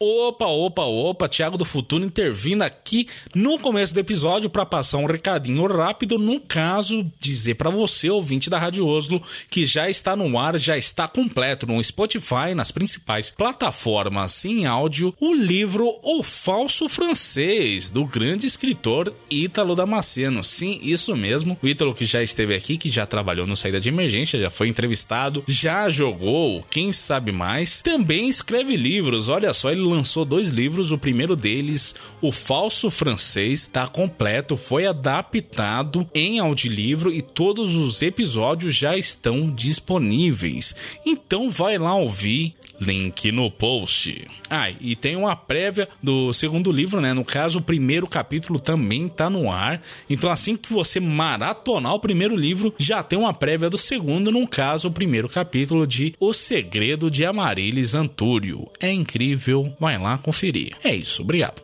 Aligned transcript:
Opa, 0.00 0.46
opa, 0.46 0.84
opa, 0.84 1.28
Thiago 1.28 1.58
do 1.58 1.64
Futuro 1.64 2.04
intervindo 2.04 2.62
aqui 2.62 3.08
no 3.34 3.58
começo 3.58 3.92
do 3.92 3.98
episódio 3.98 4.48
para 4.48 4.64
passar 4.64 4.98
um 4.98 5.06
recadinho 5.06 5.66
rápido, 5.66 6.16
no 6.16 6.38
caso, 6.38 7.04
dizer 7.18 7.56
para 7.56 7.68
você, 7.68 8.08
ouvinte 8.08 8.48
da 8.48 8.60
Rádio 8.60 8.86
Oslo, 8.86 9.20
que 9.50 9.66
já 9.66 9.90
está 9.90 10.14
no 10.14 10.38
ar, 10.38 10.56
já 10.56 10.78
está 10.78 11.08
completo 11.08 11.66
no 11.66 11.82
Spotify, 11.82 12.54
nas 12.54 12.70
principais 12.70 13.32
plataformas 13.32 14.44
em 14.44 14.66
áudio, 14.66 15.12
o 15.18 15.34
livro 15.34 15.92
O 16.00 16.22
Falso 16.22 16.88
Francês, 16.88 17.88
do 17.88 18.04
grande 18.04 18.46
escritor 18.46 19.12
Ítalo 19.28 19.74
Damasceno. 19.74 20.44
Sim, 20.44 20.78
isso 20.80 21.16
mesmo, 21.16 21.58
o 21.60 21.66
Ítalo 21.66 21.92
que 21.92 22.06
já 22.06 22.22
esteve 22.22 22.54
aqui, 22.54 22.78
que 22.78 22.88
já 22.88 23.04
trabalhou 23.04 23.48
no 23.48 23.56
Saída 23.56 23.80
de 23.80 23.88
Emergência, 23.88 24.38
já 24.38 24.48
foi 24.48 24.68
entrevistado, 24.68 25.42
já 25.48 25.90
jogou, 25.90 26.64
quem 26.70 26.92
sabe 26.92 27.32
mais, 27.32 27.82
também 27.82 28.28
escreve 28.28 28.76
livros, 28.76 29.28
olha 29.28 29.52
só, 29.52 29.72
ele 29.72 29.87
lançou 29.88 30.24
dois 30.24 30.50
livros. 30.50 30.92
O 30.92 30.98
primeiro 30.98 31.34
deles, 31.34 31.94
O 32.20 32.30
Falso 32.30 32.90
Francês, 32.90 33.62
está 33.62 33.86
completo, 33.86 34.56
foi 34.56 34.86
adaptado 34.86 36.08
em 36.14 36.38
audiolivro 36.38 37.12
e 37.12 37.22
todos 37.22 37.74
os 37.74 38.02
episódios 38.02 38.74
já 38.74 38.96
estão 38.96 39.50
disponíveis. 39.50 40.74
Então 41.04 41.50
vai 41.50 41.78
lá 41.78 41.94
ouvir 41.94 42.54
link 42.80 43.30
no 43.32 43.50
post. 43.50 44.26
Ah, 44.48 44.70
e 44.70 44.94
tem 44.96 45.16
uma 45.16 45.36
prévia 45.36 45.88
do 46.02 46.32
segundo 46.32 46.70
livro, 46.70 47.00
né? 47.00 47.12
No 47.12 47.24
caso, 47.24 47.58
o 47.58 47.62
primeiro 47.62 48.06
capítulo 48.06 48.58
também 48.58 49.08
tá 49.08 49.28
no 49.28 49.50
ar. 49.50 49.80
Então, 50.08 50.30
assim 50.30 50.56
que 50.56 50.72
você 50.72 51.00
maratonar 51.00 51.94
o 51.94 52.00
primeiro 52.00 52.36
livro, 52.36 52.74
já 52.78 53.02
tem 53.02 53.18
uma 53.18 53.34
prévia 53.34 53.68
do 53.68 53.78
segundo, 53.78 54.30
no 54.30 54.46
caso, 54.46 54.88
o 54.88 54.92
primeiro 54.92 55.28
capítulo 55.28 55.86
de 55.86 56.14
O 56.20 56.32
Segredo 56.32 57.10
de 57.10 57.24
Amarilis 57.24 57.94
Antúrio. 57.94 58.68
É 58.80 58.92
incrível, 58.92 59.72
vai 59.78 59.98
lá 59.98 60.18
conferir. 60.18 60.72
É 60.82 60.94
isso, 60.94 61.22
obrigado. 61.22 61.62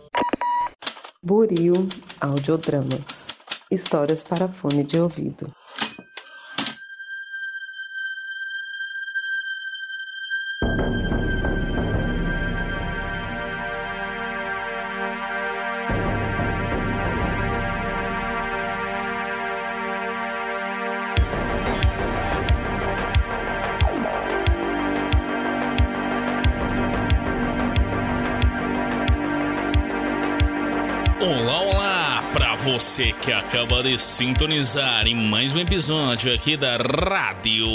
Buril 1.22 1.88
Audiodramas 2.20 3.34
Histórias 3.70 4.22
para 4.22 4.46
fone 4.46 4.84
de 4.84 4.98
ouvido. 4.98 5.50
Você 32.64 33.12
que 33.12 33.30
acaba 33.30 33.82
de 33.82 33.98
sintonizar 33.98 35.06
em 35.06 35.14
mais 35.14 35.54
um 35.54 35.58
episódio 35.58 36.32
aqui 36.32 36.56
da 36.56 36.78
Rádio 36.78 37.66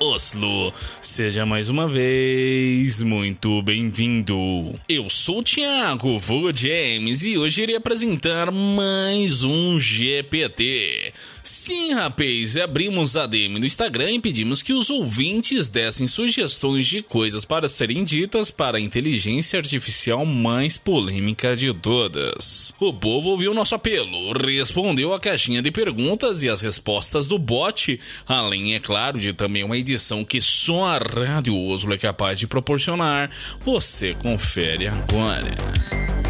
Oslo, 0.00 0.72
seja 1.02 1.44
mais 1.44 1.68
uma 1.68 1.86
vez 1.86 3.02
muito 3.02 3.60
bem-vindo. 3.60 4.74
Eu 4.88 5.10
sou 5.10 5.40
o 5.40 5.42
Thiago 5.42 6.18
Vô 6.18 6.50
James 6.50 7.24
e 7.24 7.36
hoje 7.36 7.64
irei 7.64 7.76
apresentar 7.76 8.50
mais 8.50 9.44
um 9.44 9.78
GPT. 9.78 11.12
Sim, 11.48 11.94
rapaz, 11.94 12.58
abrimos 12.58 13.16
a 13.16 13.26
DM 13.26 13.58
no 13.58 13.64
Instagram 13.64 14.10
e 14.10 14.20
pedimos 14.20 14.62
que 14.62 14.74
os 14.74 14.90
ouvintes 14.90 15.70
dessem 15.70 16.06
sugestões 16.06 16.86
de 16.86 17.02
coisas 17.02 17.46
para 17.46 17.70
serem 17.70 18.04
ditas 18.04 18.50
para 18.50 18.76
a 18.76 18.80
inteligência 18.80 19.58
artificial 19.58 20.26
mais 20.26 20.76
polêmica 20.76 21.56
de 21.56 21.72
todas. 21.72 22.74
O 22.78 22.92
povo 22.92 23.30
ouviu 23.30 23.54
nosso 23.54 23.74
apelo, 23.74 24.30
respondeu 24.32 25.14
a 25.14 25.18
caixinha 25.18 25.62
de 25.62 25.70
perguntas 25.70 26.42
e 26.42 26.50
as 26.50 26.60
respostas 26.60 27.26
do 27.26 27.38
bot, 27.38 27.98
além, 28.26 28.74
é 28.74 28.78
claro, 28.78 29.18
de 29.18 29.32
também 29.32 29.64
uma 29.64 29.78
edição 29.78 30.26
que 30.26 30.42
só 30.42 30.84
a 30.84 30.98
Rádio 30.98 31.56
Oslo 31.56 31.94
é 31.94 31.98
capaz 31.98 32.38
de 32.38 32.46
proporcionar. 32.46 33.30
Você 33.60 34.12
confere 34.12 34.86
agora. 34.86 35.48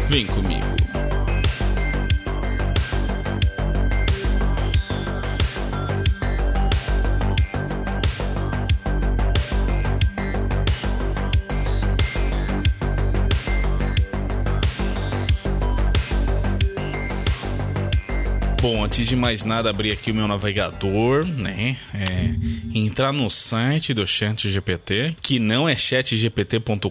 Vem 0.09 0.25
comigo. 0.27 0.98
Antes 18.89 19.05
de 19.05 19.15
mais 19.15 19.43
nada, 19.43 19.69
abrir 19.69 19.91
aqui 19.91 20.09
o 20.09 20.15
meu 20.15 20.27
navegador, 20.27 21.23
né? 21.23 21.77
É, 21.93 22.33
entrar 22.73 23.13
no 23.13 23.29
site 23.29 23.93
do 23.93 24.05
ChatGPT, 24.05 25.15
que 25.21 25.37
não 25.39 25.69
é 25.69 25.75
chatgpt.com.br, 25.75 26.89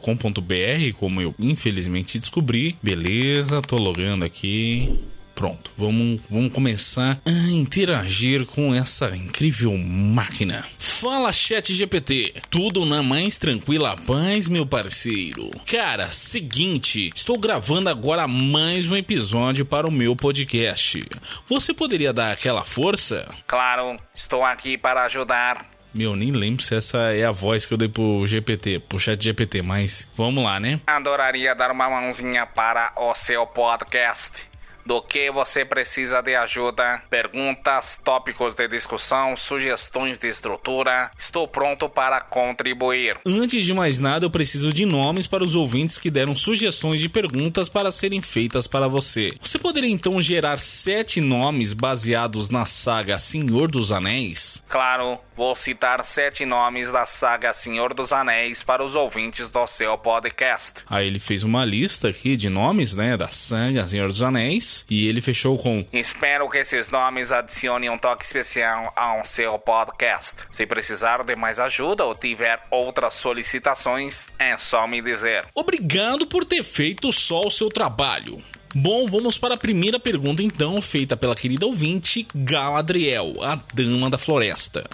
como 0.97 1.21
eu 1.21 1.35
infelizmente 1.41 2.21
descobri. 2.21 2.77
Beleza, 2.81 3.61
tô 3.61 3.75
logando 3.75 4.25
aqui. 4.25 4.97
Pronto, 5.39 5.71
vamos, 5.77 6.21
vamos 6.29 6.53
começar 6.53 7.21
a 7.25 7.31
interagir 7.53 8.45
com 8.45 8.75
essa 8.75 9.15
incrível 9.15 9.79
máquina. 9.79 10.67
Fala, 10.81 11.33
chat 11.33 11.73
GPT. 11.73 12.35
Tudo 12.51 12.85
na 12.85 13.05
mais 13.05 13.39
tranquila 13.39 13.95
paz, 14.05 14.49
meu 14.49 14.67
parceiro. 14.67 15.49
Cara, 15.65 16.11
seguinte, 16.11 17.13
estou 17.15 17.39
gravando 17.39 17.89
agora 17.89 18.27
mais 18.27 18.91
um 18.91 18.97
episódio 18.97 19.65
para 19.65 19.87
o 19.87 19.93
meu 19.93 20.17
podcast. 20.17 21.09
Você 21.49 21.73
poderia 21.73 22.13
dar 22.13 22.33
aquela 22.33 22.65
força? 22.65 23.33
Claro, 23.47 23.97
estou 24.13 24.45
aqui 24.45 24.77
para 24.77 25.05
ajudar. 25.05 25.71
Meu, 25.95 26.17
nem 26.17 26.33
lembro 26.33 26.65
se 26.65 26.75
essa 26.75 27.15
é 27.15 27.25
a 27.25 27.31
voz 27.31 27.65
que 27.65 27.73
eu 27.73 27.79
dei 27.79 27.89
pro 27.89 28.27
GPT, 28.27 28.81
pro 28.81 28.99
chat 28.99 29.23
GPT, 29.23 29.63
mas 29.63 30.09
vamos 30.17 30.43
lá, 30.43 30.59
né? 30.59 30.81
Adoraria 30.85 31.55
dar 31.55 31.71
uma 31.71 31.89
mãozinha 31.89 32.45
para 32.45 32.93
o 32.97 33.15
seu 33.15 33.47
podcast 33.47 34.48
do 34.89 35.03
que 35.03 35.31
você 35.31 35.67
precisa 35.67 36.23
de 36.23 36.35
ajuda, 36.35 37.03
perguntas, 37.11 38.01
tópicos 38.03 38.55
de 38.55 38.67
discussão, 38.69 39.37
sugestões 39.37 40.19
de 40.19 40.29
estrutura. 40.29 41.11
Estou 41.19 41.47
pronto 41.47 41.91
para 41.91 42.23
contribuir. 42.23 43.19
Antes 43.27 43.67
de 43.67 43.75
mais 43.75 43.99
nada, 43.99 44.25
eu 44.25 44.31
preciso 44.31 44.73
de 44.73 44.87
nomes 44.87 45.27
para 45.27 45.45
os 45.45 45.55
ouvintes 45.55 45.99
que 45.99 46.11
deram 46.11 46.35
sugestões 46.35 47.03
de 47.03 47.09
perguntas 47.11 47.69
para 47.69 47.91
serem 47.91 48.23
feitas 48.23 48.67
para 48.67 48.89
você. 48.89 49.35
Você 49.43 49.59
poderia 49.59 49.91
então 49.91 50.23
gerar 50.23 50.59
sete 50.59 51.21
nomes 51.21 51.75
baseados 51.75 52.49
na 52.49 52.65
saga 52.65 53.19
Senhor 53.19 53.71
dos 53.71 53.93
Anéis? 53.93 54.65
Claro, 54.71 55.19
vou 55.37 55.55
citar 55.55 56.03
sete 56.03 56.47
nomes 56.47 56.91
da 56.91 57.05
saga 57.05 57.53
Senhor 57.53 57.93
dos 57.93 58.11
Anéis 58.11 58.63
para 58.63 58.83
os 58.83 58.95
ouvintes 58.95 59.51
do 59.51 59.67
seu 59.67 59.99
podcast. 59.99 60.83
Aí 60.89 61.07
ele 61.07 61.19
fez 61.19 61.45
uma 61.45 61.63
lista 61.63 62.09
aqui 62.09 62.39
de 62.39 62.49
nomes, 62.49 62.95
né, 62.95 63.19
da 63.19 63.29
saga 63.29 63.87
Senhor 63.87 64.09
dos 64.09 64.23
Anéis 64.23 64.78
e 64.89 65.09
ele 65.09 65.21
fechou 65.21 65.57
com: 65.59 65.85
Espero 65.93 66.49
que 66.51 66.59
esses 66.59 66.89
nomes 66.91 67.33
adicionem 67.33 67.91
um 67.91 67.99
toque 67.99 68.25
especial 68.25 68.93
ao 68.97 69.25
seu 69.25 69.59
podcast. 69.59 70.45
Se 70.51 70.67
precisar 70.67 71.25
de 71.25 71.37
mais 71.37 71.59
ajuda 71.59 72.05
ou 72.05 72.15
tiver 72.15 72.61
outras 72.71 73.15
solicitações, 73.15 74.29
é 74.39 74.57
só 74.59 74.87
me 74.87 75.01
dizer. 75.01 75.47
Obrigado 75.55 76.27
por 76.27 76.45
ter 76.45 76.63
feito 76.63 77.13
só 77.13 77.41
o 77.41 77.51
seu 77.51 77.69
trabalho. 77.69 78.43
Bom, 78.75 79.07
vamos 79.07 79.39
para 79.39 79.55
a 79.55 79.59
primeira 79.59 79.99
pergunta 79.99 80.43
então, 80.43 80.81
feita 80.83 81.17
pela 81.17 81.35
querida 81.35 81.65
ouvinte 81.65 82.27
Galadriel, 82.35 83.43
a 83.43 83.59
Dama 83.73 84.11
da 84.11 84.19
Floresta. 84.19 84.89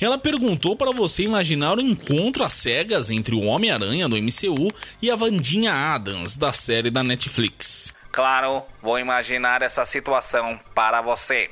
Ela 0.00 0.18
perguntou 0.18 0.74
para 0.74 0.90
você 0.90 1.22
imaginar 1.22 1.78
o 1.78 1.80
encontro 1.80 2.42
às 2.42 2.54
cegas 2.54 3.08
entre 3.08 3.34
o 3.34 3.42
Homem-Aranha 3.42 4.08
do 4.08 4.16
MCU 4.16 4.68
e 5.00 5.10
a 5.10 5.16
Vandinha 5.16 5.72
Adams 5.72 6.36
da 6.36 6.52
série 6.52 6.90
da 6.90 7.04
Netflix. 7.04 7.94
Claro, 8.12 8.64
vou 8.82 8.98
imaginar 8.98 9.62
essa 9.62 9.84
situação 9.86 10.58
para 10.74 11.00
você. 11.00 11.50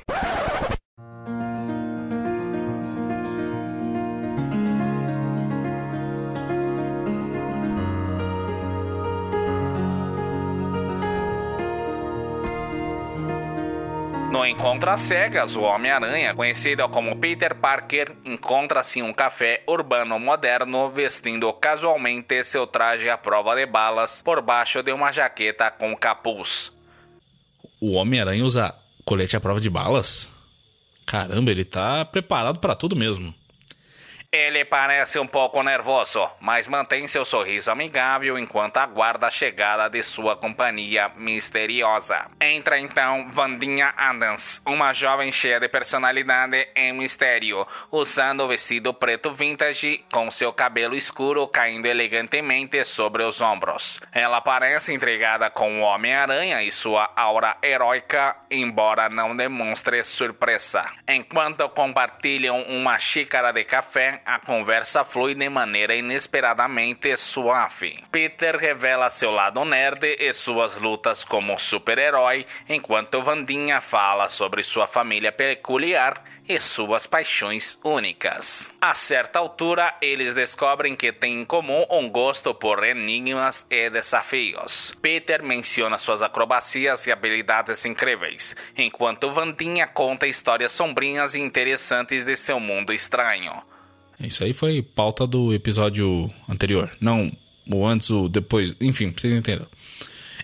No 14.39 14.45
Encontro 14.45 14.89
às 14.89 15.01
Cegas, 15.01 15.57
o 15.57 15.63
Homem-Aranha, 15.63 16.33
conhecido 16.33 16.87
como 16.87 17.17
Peter 17.17 17.53
Parker, 17.55 18.15
encontra-se 18.23 18.99
em 18.99 19.03
um 19.03 19.11
café 19.11 19.61
urbano 19.67 20.17
moderno 20.17 20.89
vestindo 20.89 21.51
casualmente 21.51 22.41
seu 22.45 22.65
traje 22.65 23.09
à 23.09 23.17
prova 23.17 23.53
de 23.53 23.65
balas 23.65 24.21
por 24.21 24.41
baixo 24.41 24.81
de 24.81 24.93
uma 24.93 25.11
jaqueta 25.11 25.69
com 25.69 25.93
capuz. 25.93 26.71
O 27.81 27.95
Homem-Aranha 27.95 28.45
usa 28.45 28.73
colete 29.03 29.35
à 29.35 29.41
prova 29.41 29.59
de 29.59 29.69
balas? 29.69 30.31
Caramba, 31.05 31.51
ele 31.51 31.65
tá 31.65 32.05
preparado 32.05 32.59
para 32.59 32.75
tudo 32.75 32.95
mesmo. 32.95 33.35
Ele 34.31 34.63
parece 34.63 35.17
um 35.17 35.25
pouco 35.25 35.63
nervoso, 35.63 36.29
mas 36.39 36.67
mantém 36.67 37.07
seu 37.07 37.25
sorriso 37.25 37.71
amigável 37.71 38.37
enquanto 38.37 38.77
aguarda 38.77 39.25
a 39.25 39.31
chegada 39.31 39.89
de 39.89 40.03
sua 40.03 40.35
companhia 40.35 41.09
misteriosa. 41.15 42.27
Entra 42.39 42.79
então 42.79 43.31
Vandinha 43.31 43.91
Adams, 43.97 44.61
uma 44.67 44.93
jovem 44.93 45.31
cheia 45.31 45.59
de 45.59 45.67
personalidade 45.67 46.69
e 46.75 46.93
mistério, 46.93 47.65
usando 47.91 48.41
o 48.41 48.47
vestido 48.47 48.93
preto 48.93 49.33
vintage 49.33 50.05
com 50.13 50.29
seu 50.29 50.53
cabelo 50.53 50.95
escuro 50.95 51.47
caindo 51.47 51.87
elegantemente 51.87 52.85
sobre 52.85 53.23
os 53.23 53.41
ombros. 53.41 53.99
Ela 54.13 54.41
parece 54.41 54.93
intrigada 54.93 55.49
com 55.49 55.81
o 55.81 55.83
Homem-Aranha 55.83 56.61
e 56.61 56.71
sua 56.71 57.11
aura 57.15 57.57
heróica, 57.63 58.35
embora 58.51 59.09
não 59.09 59.35
demonstre 59.35 60.03
surpresa. 60.03 60.85
Enquanto 61.07 61.67
compartilham 61.69 62.61
uma 62.61 62.99
xícara 62.99 63.51
de 63.51 63.63
café, 63.63 64.18
a 64.25 64.39
conversa 64.39 65.03
flui 65.03 65.35
de 65.35 65.49
maneira 65.49 65.95
inesperadamente 65.95 67.15
suave. 67.17 68.03
Peter 68.11 68.55
revela 68.55 69.09
seu 69.09 69.31
lado 69.31 69.63
nerd 69.65 70.03
e 70.19 70.33
suas 70.33 70.75
lutas 70.77 71.23
como 71.23 71.57
super-herói, 71.57 72.45
enquanto 72.67 73.21
Vandinha 73.21 73.81
fala 73.81 74.29
sobre 74.29 74.63
sua 74.63 74.87
família 74.87 75.31
peculiar 75.31 76.23
e 76.49 76.59
suas 76.59 77.05
paixões 77.05 77.79
únicas. 77.83 78.73
A 78.81 78.95
certa 78.95 79.37
altura, 79.37 79.95
eles 80.01 80.33
descobrem 80.33 80.95
que 80.95 81.13
têm 81.13 81.41
em 81.41 81.45
comum 81.45 81.85
um 81.91 82.09
gosto 82.09 82.55
por 82.55 82.83
enigmas 82.83 83.67
e 83.69 83.87
desafios. 83.91 84.91
Peter 84.99 85.43
menciona 85.43 85.99
suas 85.99 86.23
acrobacias 86.23 87.05
e 87.05 87.11
habilidades 87.11 87.85
incríveis, 87.85 88.55
enquanto 88.75 89.31
Vandinha 89.31 89.85
conta 89.85 90.25
histórias 90.25 90.71
sombrinhas 90.71 91.35
e 91.35 91.39
interessantes 91.39 92.25
de 92.25 92.35
seu 92.35 92.59
mundo 92.59 92.91
estranho. 92.91 93.61
Isso 94.19 94.43
aí 94.43 94.53
foi 94.53 94.81
pauta 94.81 95.25
do 95.25 95.53
episódio 95.53 96.29
anterior. 96.47 96.91
Não 96.99 97.31
o 97.71 97.85
antes, 97.85 98.09
o 98.09 98.27
depois. 98.27 98.75
Enfim, 98.81 99.13
vocês 99.15 99.33
entenderam. 99.33 99.67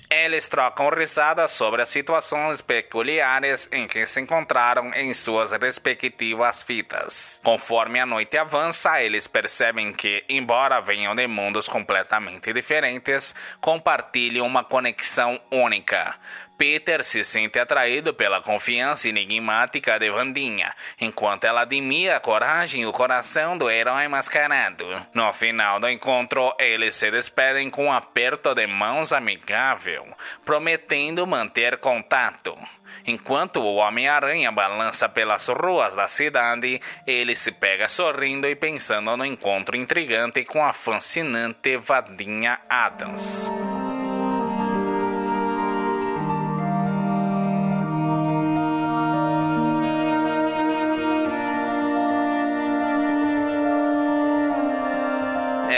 Eles 0.09 0.47
trocam 0.47 0.89
risadas 0.89 1.51
sobre 1.51 1.81
as 1.81 1.89
situações 1.89 2.61
peculiares 2.61 3.67
em 3.71 3.87
que 3.87 4.05
se 4.05 4.21
encontraram 4.21 4.93
em 4.93 5.13
suas 5.13 5.51
respectivas 5.51 6.61
fitas. 6.61 7.41
Conforme 7.43 7.99
a 7.99 8.05
noite 8.05 8.37
avança, 8.37 9.01
eles 9.01 9.27
percebem 9.27 9.91
que, 9.91 10.23
embora 10.29 10.79
venham 10.79 11.15
de 11.15 11.27
mundos 11.27 11.67
completamente 11.67 12.53
diferentes, 12.53 13.33
compartilham 13.59 14.45
uma 14.45 14.63
conexão 14.63 15.39
única. 15.51 16.15
Peter 16.57 17.03
se 17.03 17.23
sente 17.23 17.59
atraído 17.59 18.13
pela 18.13 18.41
confiança 18.41 19.09
enigmática 19.09 19.99
de 19.99 20.09
Vandinha, 20.09 20.73
enquanto 20.99 21.43
ela 21.43 21.61
admira 21.61 22.17
a 22.17 22.19
coragem 22.19 22.83
e 22.83 22.85
o 22.85 22.91
coração 22.91 23.57
do 23.57 23.69
herói 23.69 24.07
mascarado. 24.07 24.85
No 25.13 25.31
final 25.33 25.79
do 25.79 25.89
encontro, 25.89 26.53
eles 26.59 26.95
se 26.95 27.11
despedem 27.11 27.69
com 27.69 27.85
um 27.85 27.91
aperto 27.91 28.53
de 28.53 28.65
mãos 28.67 29.11
amigável, 29.11 30.05
prometendo 30.45 31.27
manter 31.27 31.77
contato. 31.77 32.57
Enquanto 33.05 33.59
o 33.59 33.75
Homem-Aranha 33.75 34.51
balança 34.51 35.09
pelas 35.09 35.47
ruas 35.47 35.93
da 35.93 36.07
cidade, 36.07 36.81
ele 37.05 37.35
se 37.35 37.51
pega 37.51 37.89
sorrindo 37.89 38.47
e 38.47 38.55
pensando 38.55 39.15
no 39.15 39.25
encontro 39.25 39.75
intrigante 39.75 40.43
com 40.43 40.63
a 40.63 40.73
fascinante 40.73 41.77
Vadinha 41.77 42.59
Adams. 42.69 43.51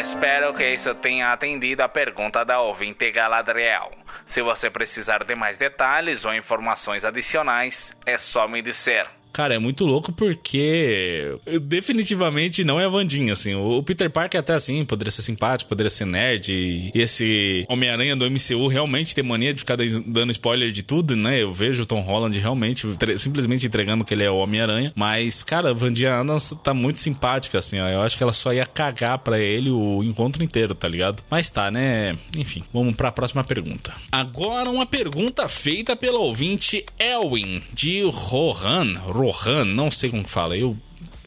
Espero 0.08 0.54
que 0.54 0.66
isso 0.66 0.96
tenha 0.96 1.34
atendido 1.34 1.84
a 1.84 1.90
pergunta 1.90 2.46
da 2.46 2.62
ouvinte 2.62 3.12
Galadriel. 3.12 3.92
Se 4.26 4.42
você 4.42 4.70
precisar 4.70 5.26
de 5.26 5.36
mais 5.36 5.58
detalhes 5.58 6.24
ou 6.24 6.34
informações 6.34 7.04
adicionais, 7.04 7.94
é 8.06 8.18
só 8.18 8.48
me 8.48 8.62
dizer. 8.62 9.17
Cara, 9.32 9.56
é 9.56 9.60
muito 9.60 9.86
louco 9.86 10.12
porque 10.12 11.38
definitivamente 11.62 12.64
não 12.64 12.80
é 12.80 12.86
a 12.86 12.90
Vandinha, 12.90 13.34
assim. 13.34 13.54
O 13.56 13.84
Peter 13.84 14.10
Parker 14.10 14.40
até 14.40 14.54
assim, 14.54 14.84
poderia 14.84 15.12
ser 15.12 15.22
simpático, 15.22 15.70
poderia 15.70 15.90
ser 15.90 16.06
nerd. 16.06 16.52
E 16.52 16.92
esse 16.96 17.66
Homem-Aranha 17.70 18.16
do 18.16 18.26
MCU 18.30 18.68
realmente 18.68 19.14
tem 19.14 19.24
mania 19.24 19.54
de 19.54 19.60
ficar 19.60 19.78
dando 20.06 20.32
spoiler 20.32 20.72
de 20.72 20.84
tudo, 20.84 21.16
né? 21.16 21.42
Eu 21.42 21.52
vejo 21.52 21.84
o 21.84 21.86
Tom 21.86 22.02
Holland 22.02 22.38
realmente 22.40 22.88
simplesmente 23.18 23.68
entregando 23.68 24.04
que 24.04 24.14
ele 24.14 24.24
é 24.24 24.32
o 24.32 24.38
Homem-Aranha. 24.38 24.92
Mas, 24.96 25.44
cara, 25.44 25.70
a 25.70 25.74
Vandinha 25.74 26.16
Adams 26.16 26.54
tá 26.64 26.74
muito 26.74 27.00
simpática, 27.00 27.60
assim, 27.60 27.80
ó. 27.80 27.88
Eu 27.88 28.02
acho 28.02 28.18
que 28.18 28.24
ela 28.24 28.34
só 28.34 28.52
ia 28.54 28.66
cagar 28.66 29.20
pra 29.20 29.40
ele 29.40 29.70
o 29.70 30.04
encontro 30.04 30.44
inteiro, 30.44 30.74
tá 30.74 30.88
ligado? 30.88 31.24
Mas 31.30 31.50
tá, 31.50 31.70
né? 31.70 32.18
Enfim, 32.36 32.64
vamos 32.74 32.96
pra 32.96 33.12
próxima 33.12 33.44
pergunta. 33.44 33.94
Agora 34.12 34.70
uma 34.70 34.86
pergunta 34.86 35.48
feita 35.48 35.96
pelo 35.96 36.22
ouvinte 36.22 36.86
Elwin, 36.98 37.62
de 37.74 38.04
Rohan. 38.04 38.96
Rohan, 39.18 39.66
não 39.66 39.90
sei 39.90 40.10
como 40.10 40.28
fala. 40.28 40.58
Eu 40.58 40.78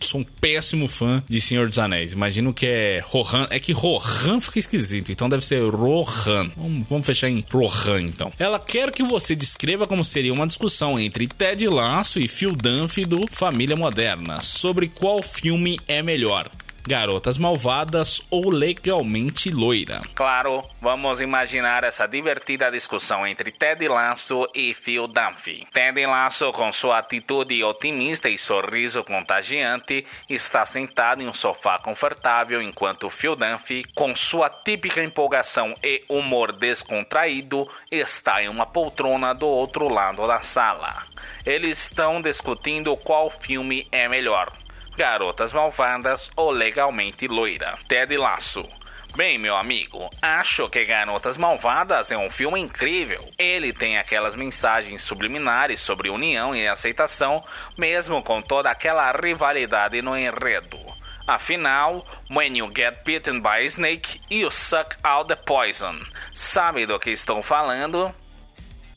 sou 0.01 0.21
um 0.21 0.25
péssimo 0.25 0.89
fã 0.89 1.23
de 1.29 1.41
Senhor 1.41 1.69
dos 1.69 1.79
Anéis. 1.79 2.13
Imagino 2.13 2.55
que 2.55 2.67
é 2.67 3.03
Rohan. 3.05 3.47
É 3.51 3.59
que 3.59 3.73
Rohan 3.73 4.41
fica 4.41 4.59
esquisito, 4.59 5.13
então 5.13 5.29
deve 5.29 5.45
ser 5.45 5.63
Rohan. 5.69 6.51
Vamos, 6.89 7.07
fechar 7.07 7.29
em 7.29 7.45
Rohan, 7.51 8.03
então. 8.03 8.33
Ela 8.39 8.59
quer 8.59 8.91
que 8.91 9.03
você 9.03 9.35
descreva 9.35 9.87
como 9.87 10.05
seria 10.05 10.33
uma 10.33 10.47
discussão 10.47 10.99
entre 10.99 11.27
Ted 11.27 11.67
Lasso 11.69 12.19
e 12.19 12.29
Phil 12.29 12.55
Dunphy 12.55 13.05
do 13.05 13.27
Família 13.31 13.77
Moderna 13.77 14.41
sobre 14.43 14.89
qual 14.89 15.23
filme 15.23 15.79
é 15.87 16.03
melhor. 16.03 16.51
Garotas 16.87 17.39
Malvadas 17.39 18.21
ou 18.31 18.51
Legalmente 18.51 19.51
Loira. 19.51 20.01
Claro, 20.15 20.63
vamos 20.81 21.21
imaginar 21.21 21.85
essa 21.85 22.07
divertida 22.07 22.71
discussão 22.71 23.27
entre 23.27 23.53
Ted 23.53 23.87
Lasso 23.89 24.47
e 24.55 24.75
Phil 24.75 25.07
Dunphy. 25.07 25.67
Ted 25.73 26.05
Lasso, 26.07 26.51
com 26.53 26.73
sua 26.73 26.99
atitude 26.99 27.63
otimista 27.63 28.29
e 28.29 28.39
sorriso 28.39 29.05
contagiante, 29.05 30.05
está 30.29 30.65
sentado 30.65 31.23
em 31.23 31.29
um 31.29 31.35
sofá 31.35 31.79
confortável, 31.79 32.61
enquanto 32.63 33.11
Phil 33.11 33.37
Dunphy, 33.37 33.85
com 33.95 34.15
sua 34.17 34.49
típica 34.49 35.03
empolgação 35.03 35.75
e 35.83 36.03
humor 36.09 36.53
descontraído, 36.53 37.69
está 37.91 38.43
em 38.43 38.49
uma 38.49 38.67
poltrona 38.67 39.35
do 39.35 39.47
outro 39.47 39.89
lado 39.89 40.27
da 40.27 40.41
sala. 40.41 41.05
Eles 41.45 41.79
estão 41.79 42.21
discutindo 42.21 42.97
qual 42.97 43.31
filme 43.31 43.87
é 43.93 44.09
melhor. 44.09 44.53
Garotas 44.97 45.53
Malvadas 45.53 46.31
ou 46.37 46.51
Legalmente 46.51 47.27
Loira. 47.27 47.79
Ted 47.89 48.17
Lasso. 48.17 48.69
Bem, 49.17 49.39
meu 49.39 49.57
amigo, 49.57 50.09
acho 50.23 50.69
que 50.69 50.85
Garotas 50.85 51.37
Malvadas 51.37 52.13
é 52.13 52.17
um 52.17 52.31
filme 52.31 52.61
incrível. 52.61 53.25
Ele 53.37 53.73
tem 53.73 53.99
aquelas 53.99 54.37
mensagens 54.37 55.03
subliminares 55.03 55.81
sobre 55.81 56.11
união 56.11 56.55
e 56.55 56.69
aceitação, 56.69 57.45
mesmo 57.77 58.23
com 58.23 58.41
toda 58.41 58.71
aquela 58.71 59.11
rivalidade 59.11 60.01
no 60.01 60.17
enredo. 60.17 60.79
Afinal, 61.27 62.05
when 62.31 62.57
you 62.57 62.71
get 62.75 63.05
bitten 63.05 63.41
by 63.41 63.63
a 63.63 63.67
snake, 63.67 64.21
you 64.31 64.51
suck 64.51 64.97
out 65.05 65.29
the 65.29 65.37
poison. 65.37 65.97
Sabe 66.33 66.87
do 66.87 66.99
que 66.99 67.11
estou 67.11 67.43
falando? 67.43 68.15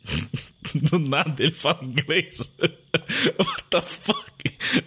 Do 0.89 0.99
nada 0.99 1.43
ele 1.43 1.51
fala 1.51 1.79
inglês. 1.83 2.51
What 3.37 3.63
the 3.69 3.81
fuck? 3.81 4.31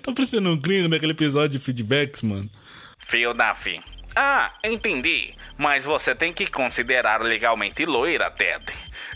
Tá 0.03 0.13
parecendo 0.13 0.51
um 0.51 0.57
gringo 0.57 0.89
naquele 0.89 1.13
episódio 1.13 1.59
de 1.59 1.65
feedbacks, 1.65 2.23
mano. 2.23 2.51
Phil 2.99 3.33
Duffy. 3.35 3.81
Ah, 4.15 4.53
entendi. 4.65 5.35
Mas 5.59 5.85
você 5.85 6.15
tem 6.15 6.33
que 6.33 6.47
considerar 6.47 7.23
legalmente 7.23 7.85
loira, 7.85 8.31
Ted. 8.31 8.65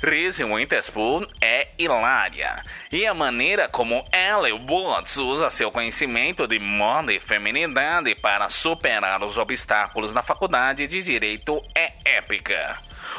Reese 0.03 0.45
Witherspoon 0.45 1.27
é 1.43 1.69
hilária. 1.79 2.63
E 2.91 3.07
a 3.07 3.13
maneira 3.13 3.69
como 3.69 4.03
Ellie 4.13 4.53
Woods 4.53 5.19
usa 5.19 5.51
seu 5.51 5.71
conhecimento 5.71 6.47
de 6.47 6.59
moda 6.59 7.13
e 7.13 7.21
feminidade 7.21 8.15
para 8.15 8.49
superar 8.49 9.23
os 9.23 9.37
obstáculos 9.37 10.15
na 10.15 10.23
faculdade 10.23 10.87
de 10.87 11.03
Direito 11.03 11.61
é 11.75 11.93
épica. 12.17 12.79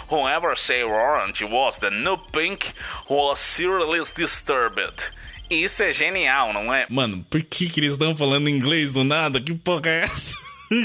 Whoever 0.09 0.57
say 0.57 0.83
Orange 0.83 1.45
was 1.45 1.77
the 1.77 1.91
new 1.91 2.17
pink 2.17 2.73
was 3.07 3.39
seriously 3.39 4.01
disturbed. 4.17 5.11
Isso 5.51 5.83
é 5.83 5.93
genial, 5.93 6.51
não 6.51 6.73
é? 6.73 6.87
Mano, 6.89 7.23
por 7.29 7.43
que, 7.43 7.69
que 7.69 7.79
eles 7.79 7.93
estão 7.93 8.15
falando 8.15 8.49
inglês 8.49 8.91
do 8.91 9.03
nada? 9.03 9.39
Que 9.39 9.53
porra 9.53 9.81
é 9.85 10.03
essa? 10.03 10.35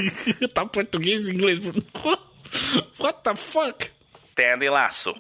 tá 0.53 0.67
português 0.67 1.29
e 1.29 1.33
inglês. 1.33 1.61
What 2.99 3.21
the 3.23 3.35
fuck? 3.35 3.91
Ted 4.35 4.69
Laço. 4.69 5.15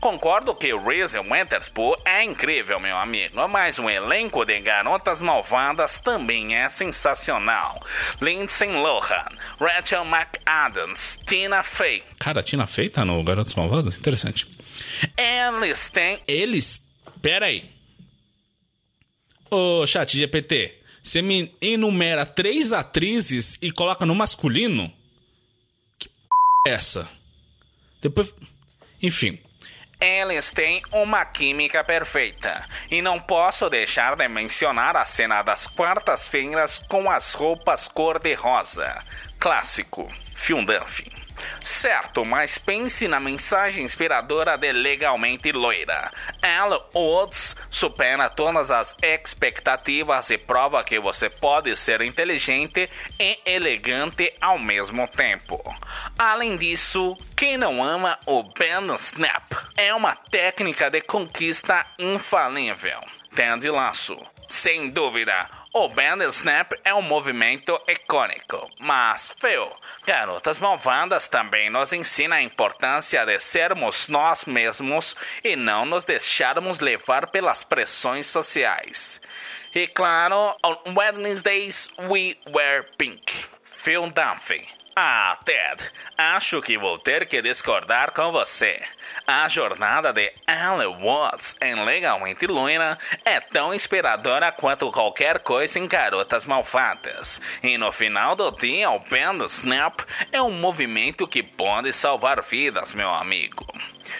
Concordo 0.00 0.54
que 0.54 0.74
Reese 0.74 1.18
Witherspoon 1.18 1.94
é 2.04 2.22
incrível, 2.22 2.78
meu 2.78 2.96
amigo, 2.96 3.48
mas 3.48 3.78
o 3.78 3.88
elenco 3.88 4.44
de 4.44 4.60
Garotas 4.60 5.20
Malvadas 5.20 5.98
também 5.98 6.54
é 6.54 6.68
sensacional. 6.68 7.80
Lindsay 8.20 8.68
Lohan, 8.70 9.26
Rachel 9.58 10.04
McAdams, 10.04 11.18
Tina 11.26 11.62
Fey. 11.62 12.02
Cara, 12.18 12.42
Tina 12.42 12.66
Fey 12.66 12.90
tá 12.90 13.04
no 13.04 13.22
Garotas 13.24 13.54
Malvadas? 13.54 13.96
Interessante. 13.96 14.46
Eles 15.16 15.88
têm... 15.88 16.18
Eles? 16.28 16.82
Pera 17.22 17.46
aí. 17.46 17.70
Ô, 19.50 19.86
chat 19.86 20.16
GPT, 20.18 20.80
Você 21.02 21.20
me 21.20 21.54
enumera 21.60 22.24
três 22.24 22.72
atrizes 22.72 23.58
e 23.60 23.70
coloca 23.70 24.06
no 24.06 24.14
masculino? 24.14 24.90
Que 25.98 26.08
p 26.08 26.14
é 26.66 26.70
essa? 26.72 27.06
Depois. 28.00 28.34
Enfim. 29.02 29.38
Eles 30.04 30.50
têm 30.50 30.82
uma 30.92 31.24
química 31.24 31.82
perfeita. 31.82 32.62
E 32.90 33.00
não 33.00 33.18
posso 33.18 33.70
deixar 33.70 34.14
de 34.14 34.28
mencionar 34.28 34.98
a 34.98 35.06
cena 35.06 35.40
das 35.40 35.66
quartas-feiras 35.66 36.78
com 36.78 37.10
as 37.10 37.32
roupas 37.32 37.88
cor-de-rosa. 37.88 39.02
Clássico. 39.38 40.06
Duffy. 40.66 41.23
Certo, 41.60 42.24
mas 42.24 42.58
pense 42.58 43.08
na 43.08 43.20
mensagem 43.20 43.84
inspiradora 43.84 44.56
de 44.56 44.72
Legalmente 44.72 45.52
Loira. 45.52 46.10
Elle 46.42 46.80
Woods 46.94 47.56
supera 47.70 48.28
todas 48.28 48.70
as 48.70 48.96
expectativas 49.02 50.30
e 50.30 50.38
prova 50.38 50.84
que 50.84 50.98
você 50.98 51.28
pode 51.28 51.74
ser 51.76 52.00
inteligente 52.02 52.88
e 53.18 53.38
elegante 53.44 54.32
ao 54.40 54.58
mesmo 54.58 55.08
tempo. 55.08 55.62
Além 56.18 56.56
disso, 56.56 57.14
quem 57.36 57.56
não 57.56 57.82
ama 57.82 58.18
o 58.26 58.42
Ben 58.42 58.94
Snap 58.96 59.52
é 59.76 59.94
uma 59.94 60.14
técnica 60.14 60.90
de 60.90 61.00
conquista 61.00 61.84
infalível. 61.98 63.00
Tende 63.34 63.70
laço. 63.70 64.33
Sem 64.48 64.90
dúvida, 64.90 65.48
o 65.72 65.88
Band 65.88 66.18
Snap 66.28 66.72
é 66.84 66.94
um 66.94 67.02
movimento 67.02 67.76
icônico, 67.88 68.68
mas 68.80 69.34
feio. 69.38 69.68
Garotas 70.06 70.58
Malvadas 70.58 71.28
também 71.28 71.70
nos 71.70 71.92
ensina 71.92 72.36
a 72.36 72.42
importância 72.42 73.24
de 73.24 73.40
sermos 73.40 74.06
nós 74.06 74.44
mesmos 74.44 75.16
e 75.42 75.56
não 75.56 75.84
nos 75.84 76.04
deixarmos 76.04 76.80
levar 76.80 77.30
pelas 77.30 77.64
pressões 77.64 78.26
sociais. 78.26 79.20
E 79.74 79.88
claro, 79.88 80.54
on 80.64 80.76
Wednesdays 80.94 81.88
we 82.08 82.36
wear 82.54 82.84
pink. 82.96 83.46
Phil 83.64 84.10
Dunphy. 84.10 84.83
Ah, 84.96 85.36
Ted, 85.44 85.82
acho 86.16 86.62
que 86.62 86.78
vou 86.78 86.96
ter 86.96 87.26
que 87.26 87.42
discordar 87.42 88.12
com 88.12 88.30
você. 88.30 88.80
A 89.26 89.48
jornada 89.48 90.12
de 90.12 90.32
Alan 90.46 90.96
Watts 90.98 91.56
em 91.60 91.84
Legalmente 91.84 92.46
Loira 92.46 92.96
é 93.24 93.40
tão 93.40 93.74
inspiradora 93.74 94.52
quanto 94.52 94.92
qualquer 94.92 95.40
coisa 95.40 95.80
em 95.80 95.88
Garotas 95.88 96.44
Malfatas. 96.44 97.40
E 97.60 97.76
no 97.76 97.90
final 97.90 98.36
do 98.36 98.52
dia, 98.52 98.88
o 98.88 99.00
Band 99.00 99.44
Snap 99.46 99.98
é 100.30 100.40
um 100.40 100.52
movimento 100.52 101.26
que 101.26 101.42
pode 101.42 101.92
salvar 101.92 102.40
vidas, 102.40 102.94
meu 102.94 103.08
amigo. 103.08 103.66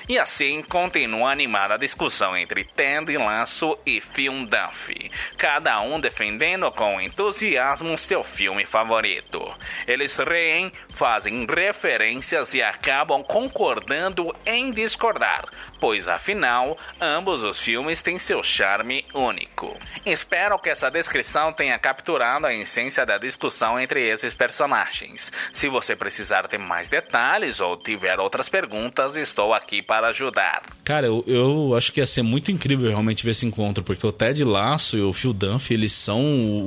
E 0.09 0.19
assim 0.19 0.63
continua 0.63 1.31
animada 1.31 1.75
a 1.75 1.79
discussão 1.79 2.37
entre 2.37 2.65
Ted 2.65 3.17
Lasso 3.17 3.79
e 3.87 4.01
Phil 4.01 4.45
Duffy, 4.47 5.11
cada 5.37 5.81
um 5.81 5.99
defendendo 5.99 6.71
com 6.71 7.01
entusiasmo 7.01 7.97
seu 7.97 8.23
filme 8.23 8.67
favorito. 8.67 9.41
Eles 9.87 10.17
reem, 10.17 10.73
fazem 10.91 11.47
referências 11.47 12.55
e 12.55 12.63
acabam 12.63 13.23
concordando 13.23 14.35
em 14.45 14.71
discordar, 14.71 15.45
pois 15.81 16.09
afinal, 16.09 16.77
ambos 17.01 17.43
os 17.43 17.59
filmes 17.59 18.01
têm 18.01 18.19
seu 18.19 18.43
charme 18.43 19.05
único. 19.15 19.79
Espero 20.05 20.59
que 20.59 20.71
essa 20.71 20.91
descrição 20.91 21.53
tenha 21.53 21.79
capturado 21.79 22.47
a 22.47 22.55
essência 22.55 23.07
da 23.07 23.19
discussão 23.19 23.79
entre 23.79 24.09
esses 24.09 24.35
personagens. 24.35 25.33
Se 25.53 25.69
você 25.69 25.97
precisar 25.97 26.47
de 26.47 26.59
mais 26.59 26.89
detalhes 26.89 27.61
ou 27.61 27.77
tiver 27.77 28.19
outras 28.19 28.49
perguntas, 28.49 29.17
estou 29.17 29.53
aqui 29.55 29.74
para 29.83 30.09
ajudar. 30.09 30.63
Cara, 30.85 31.07
eu, 31.07 31.25
eu 31.27 31.75
acho 31.77 31.93
que 31.93 32.01
ia 32.01 32.07
ser 32.07 32.23
muito 32.23 32.51
incrível 32.51 32.89
realmente 32.89 33.25
ver 33.25 33.31
esse 33.31 33.47
encontro, 33.47 33.83
porque 33.83 34.07
o 34.07 34.13
Ted 34.13 34.43
Lasso 34.45 34.97
e 34.97 35.03
o 35.03 35.13
Phil 35.13 35.33
Dunphy, 35.33 35.75
eles 35.75 35.93
são 35.93 36.21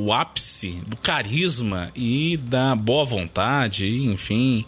o 0.06 0.12
ápice 0.12 0.82
do 0.88 0.98
carisma 0.98 1.92
e 1.96 2.38
da 2.38 2.76
boa 2.76 3.06
vontade, 3.06 3.88
enfim 3.88 4.66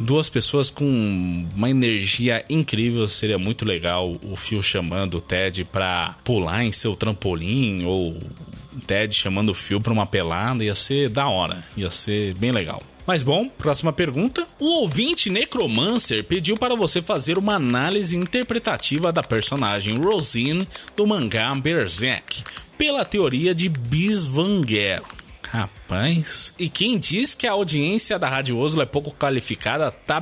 duas 0.00 0.30
pessoas 0.30 0.70
com 0.70 1.46
uma 1.54 1.68
energia 1.68 2.42
incrível. 2.48 3.06
Seria 3.06 3.38
muito 3.38 3.66
legal 3.66 4.16
o 4.22 4.34
Phil 4.34 4.62
chamando 4.62 5.18
o 5.18 5.20
Ted 5.20 5.64
pra 5.66 6.16
pular 6.24 6.64
em 6.64 6.72
seu 6.72 6.96
trampolim 6.96 7.84
ou 7.84 8.12
o 8.12 8.80
Ted 8.86 9.14
chamando 9.14 9.50
o 9.50 9.54
Phil 9.54 9.78
pra 9.78 9.92
uma 9.92 10.06
pelada. 10.06 10.64
Ia 10.64 10.74
ser 10.74 11.10
da 11.10 11.28
hora, 11.28 11.62
ia 11.76 11.90
ser 11.90 12.34
bem 12.38 12.50
legal. 12.50 12.82
Mas 13.06 13.22
bom, 13.22 13.48
próxima 13.48 13.92
pergunta. 13.92 14.46
O 14.58 14.80
ouvinte 14.80 15.30
Necromancer 15.30 16.24
pediu 16.24 16.56
para 16.56 16.76
você 16.76 17.02
fazer 17.02 17.38
uma 17.38 17.54
análise 17.54 18.16
interpretativa 18.16 19.12
da 19.12 19.22
personagem 19.22 19.96
Rosine 19.96 20.68
do 20.96 21.06
mangá 21.06 21.54
Berserk, 21.54 22.44
pela 22.76 23.04
teoria 23.04 23.54
de 23.54 23.68
Bisvanger. 23.68 25.02
Rapaz, 25.50 26.54
e 26.56 26.68
quem 26.68 26.96
diz 26.96 27.34
que 27.34 27.44
a 27.44 27.52
audiência 27.52 28.16
da 28.20 28.28
Rádio 28.28 28.56
Oslo 28.56 28.82
é 28.82 28.86
pouco 28.86 29.10
qualificada, 29.10 29.90
tá 29.90 30.20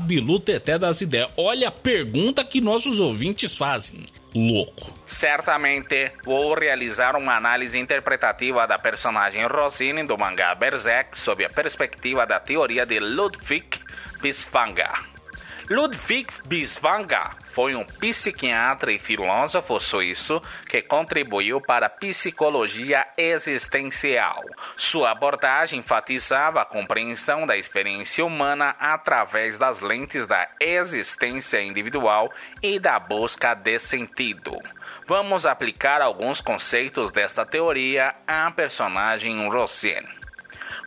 até 0.55 0.79
das 0.79 1.03
ideias. 1.03 1.31
Olha 1.37 1.69
a 1.69 1.71
pergunta 1.71 2.43
que 2.43 2.63
nossos 2.63 2.99
ouvintes 2.99 3.55
fazem. 3.55 4.07
Louco. 4.35 4.93
Certamente 5.07 6.13
vou 6.25 6.55
realizar 6.55 7.17
uma 7.17 7.37
análise 7.37 7.79
interpretativa 7.79 8.67
da 8.67 8.79
personagem 8.79 9.47
Rosine 9.47 10.05
do 10.05 10.19
mangá 10.19 10.55
Berserk 10.55 11.19
sob 11.19 11.45
a 11.45 11.49
perspectiva 11.49 12.27
da 12.27 12.39
teoria 12.39 12.85
de 12.85 12.99
Ludwig 13.01 13.79
Biswanger. 14.21 15.18
Ludwig 15.71 16.29
Biswanger 16.47 17.29
foi 17.45 17.75
um 17.75 17.85
psiquiatra 17.85 18.91
e 18.91 18.99
filósofo 18.99 19.79
suíço 19.79 20.41
que 20.67 20.81
contribuiu 20.81 21.61
para 21.61 21.87
a 21.87 21.91
psicologia 21.91 23.07
existencial. 23.19 24.41
Sua 24.79 25.11
abordagem 25.11 25.81
enfatizava 25.81 26.63
a 26.63 26.65
compreensão 26.65 27.47
da 27.47 27.55
experiência 27.55 28.25
humana 28.25 28.77
através 28.79 29.59
das 29.59 29.83
lentes 29.83 30.27
da 30.27 30.49
existência 30.59 31.61
individual 31.61 32.31
e 32.63 32.81
da 32.81 32.99
busca 32.99 33.53
de 33.53 33.79
sentido. 33.79 34.57
Vamos 35.07 35.45
aplicar 35.45 36.01
alguns 36.01 36.41
conceitos 36.41 37.13
desta 37.13 37.45
teoria 37.45 38.15
à 38.27 38.51
personagem 38.51 39.47
Rosine. 39.51 40.09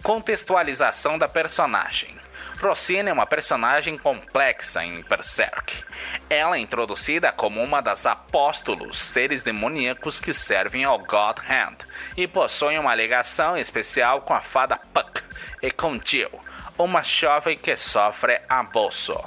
Contextualização 0.01 1.19
da 1.19 1.27
personagem. 1.27 2.15
Procine 2.61 3.09
é 3.09 3.13
uma 3.13 3.25
personagem 3.25 3.97
complexa 3.97 4.83
em 4.83 5.01
Berserk. 5.01 5.83
Ela 6.29 6.57
é 6.57 6.59
introduzida 6.59 7.31
como 7.31 7.59
uma 7.59 7.81
das 7.81 8.05
apóstolos, 8.05 9.01
seres 9.01 9.41
demoníacos 9.41 10.19
que 10.19 10.31
servem 10.31 10.83
ao 10.83 10.99
God 10.99 11.39
Hand, 11.39 11.77
e 12.15 12.27
possui 12.27 12.77
uma 12.77 12.93
ligação 12.93 13.57
especial 13.57 14.21
com 14.21 14.35
a 14.35 14.41
fada 14.41 14.77
Puck 14.93 15.23
e 15.63 15.71
com 15.71 15.99
Jill, 15.99 16.29
uma 16.77 17.01
jovem 17.01 17.57
que 17.57 17.75
sofre 17.75 18.39
abuso. 18.47 19.19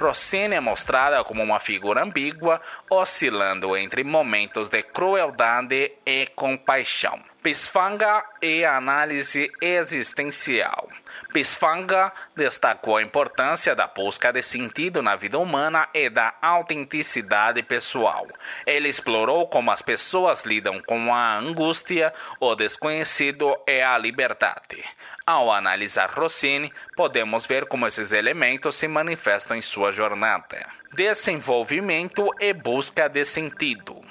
Rossini 0.00 0.54
é 0.54 0.60
mostrada 0.60 1.22
como 1.24 1.42
uma 1.42 1.58
figura 1.58 2.04
ambígua, 2.04 2.60
oscilando 2.88 3.76
entre 3.76 4.04
momentos 4.04 4.70
de 4.70 4.82
crueldade 4.82 5.92
e 6.06 6.26
compaixão. 6.28 7.20
Pisfanga 7.42 8.22
e 8.40 8.64
análise 8.64 9.50
existencial. 9.60 10.88
Pisfanga 11.32 12.10
destacou 12.34 12.96
a 12.96 13.02
importância 13.02 13.74
da 13.74 13.86
busca 13.86 14.32
de 14.32 14.42
sentido 14.42 15.02
na 15.02 15.14
vida 15.14 15.38
humana 15.38 15.86
e 15.92 16.08
da 16.08 16.34
autenticidade 16.40 17.62
pessoal. 17.62 18.26
Ele 18.66 18.88
explorou 18.88 19.46
como 19.46 19.70
as 19.70 19.82
pessoas 19.82 20.44
lidam 20.44 20.80
com 20.86 21.12
a 21.12 21.36
angústia, 21.36 22.14
o 22.40 22.54
desconhecido 22.54 23.52
e 23.66 23.82
a 23.82 23.98
liberdade. 23.98 24.82
Ao 25.26 25.52
analisar 25.52 26.10
Rossini, 26.10 26.70
podemos 26.96 27.46
ver 27.46 27.66
como 27.66 27.86
esses 27.86 28.12
elementos 28.12 28.76
se 28.76 28.88
manifestam 28.88 29.56
em 29.56 29.60
sua 29.60 29.92
jornada. 29.92 30.64
Desenvolvimento 30.94 32.26
e 32.40 32.54
busca 32.54 33.06
de 33.08 33.26
sentido. 33.26 34.07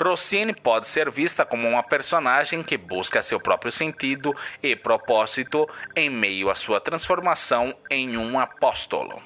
Rossini 0.00 0.54
pode 0.54 0.86
ser 0.88 1.10
vista 1.10 1.44
como 1.44 1.68
uma 1.68 1.82
personagem 1.82 2.62
que 2.62 2.76
busca 2.76 3.22
seu 3.22 3.38
próprio 3.38 3.72
sentido 3.72 4.34
e 4.62 4.76
propósito 4.76 5.66
em 5.94 6.10
meio 6.10 6.50
à 6.50 6.54
sua 6.54 6.80
transformação 6.80 7.72
em 7.90 8.16
um 8.16 8.38
apóstolo. 8.38 9.22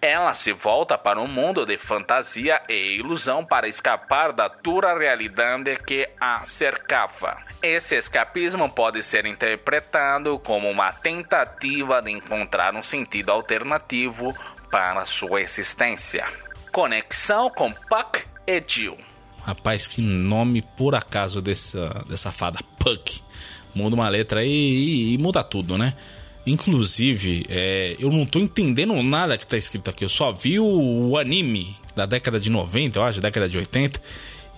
Ela 0.00 0.34
se 0.34 0.52
volta 0.52 0.96
para 0.96 1.20
um 1.20 1.26
mundo 1.26 1.64
de 1.64 1.76
fantasia 1.76 2.60
e 2.68 2.98
ilusão 2.98 3.44
para 3.44 3.68
escapar 3.68 4.32
da 4.32 4.48
dura 4.48 4.96
realidade 4.96 5.76
que 5.76 6.06
a 6.20 6.44
cercava. 6.46 7.34
Esse 7.62 7.96
escapismo 7.96 8.68
pode 8.70 9.02
ser 9.02 9.26
interpretado 9.26 10.38
como 10.38 10.70
uma 10.70 10.92
tentativa 10.92 12.00
de 12.02 12.10
encontrar 12.10 12.74
um 12.74 12.82
sentido 12.82 13.30
alternativo 13.32 14.34
para 14.70 15.04
sua 15.04 15.40
existência. 15.40 16.26
Conexão 16.72 17.48
com 17.50 17.72
Puck 17.72 18.24
e 18.46 18.62
Jill. 18.66 19.15
Rapaz, 19.46 19.86
que 19.86 20.02
nome 20.02 20.60
por 20.76 20.96
acaso 20.96 21.40
dessa, 21.40 22.04
dessa 22.08 22.32
fada 22.32 22.58
Puck. 22.80 23.20
Muda 23.72 23.94
uma 23.94 24.08
letra 24.08 24.40
aí 24.40 24.50
e, 24.50 25.14
e, 25.14 25.18
muda 25.18 25.40
tudo, 25.44 25.78
né? 25.78 25.94
Inclusive, 26.44 27.46
é, 27.48 27.94
eu 27.96 28.10
não 28.10 28.26
tô 28.26 28.40
entendendo 28.40 29.00
nada 29.04 29.38
que 29.38 29.46
tá 29.46 29.56
escrito 29.56 29.88
aqui. 29.88 30.04
Eu 30.04 30.08
só 30.08 30.32
vi 30.32 30.58
o, 30.58 30.66
o, 31.10 31.16
anime 31.16 31.76
da 31.94 32.06
década 32.06 32.40
de 32.40 32.50
90, 32.50 32.98
eu 32.98 33.04
acho, 33.04 33.20
década 33.20 33.48
de 33.48 33.56
80. 33.56 34.02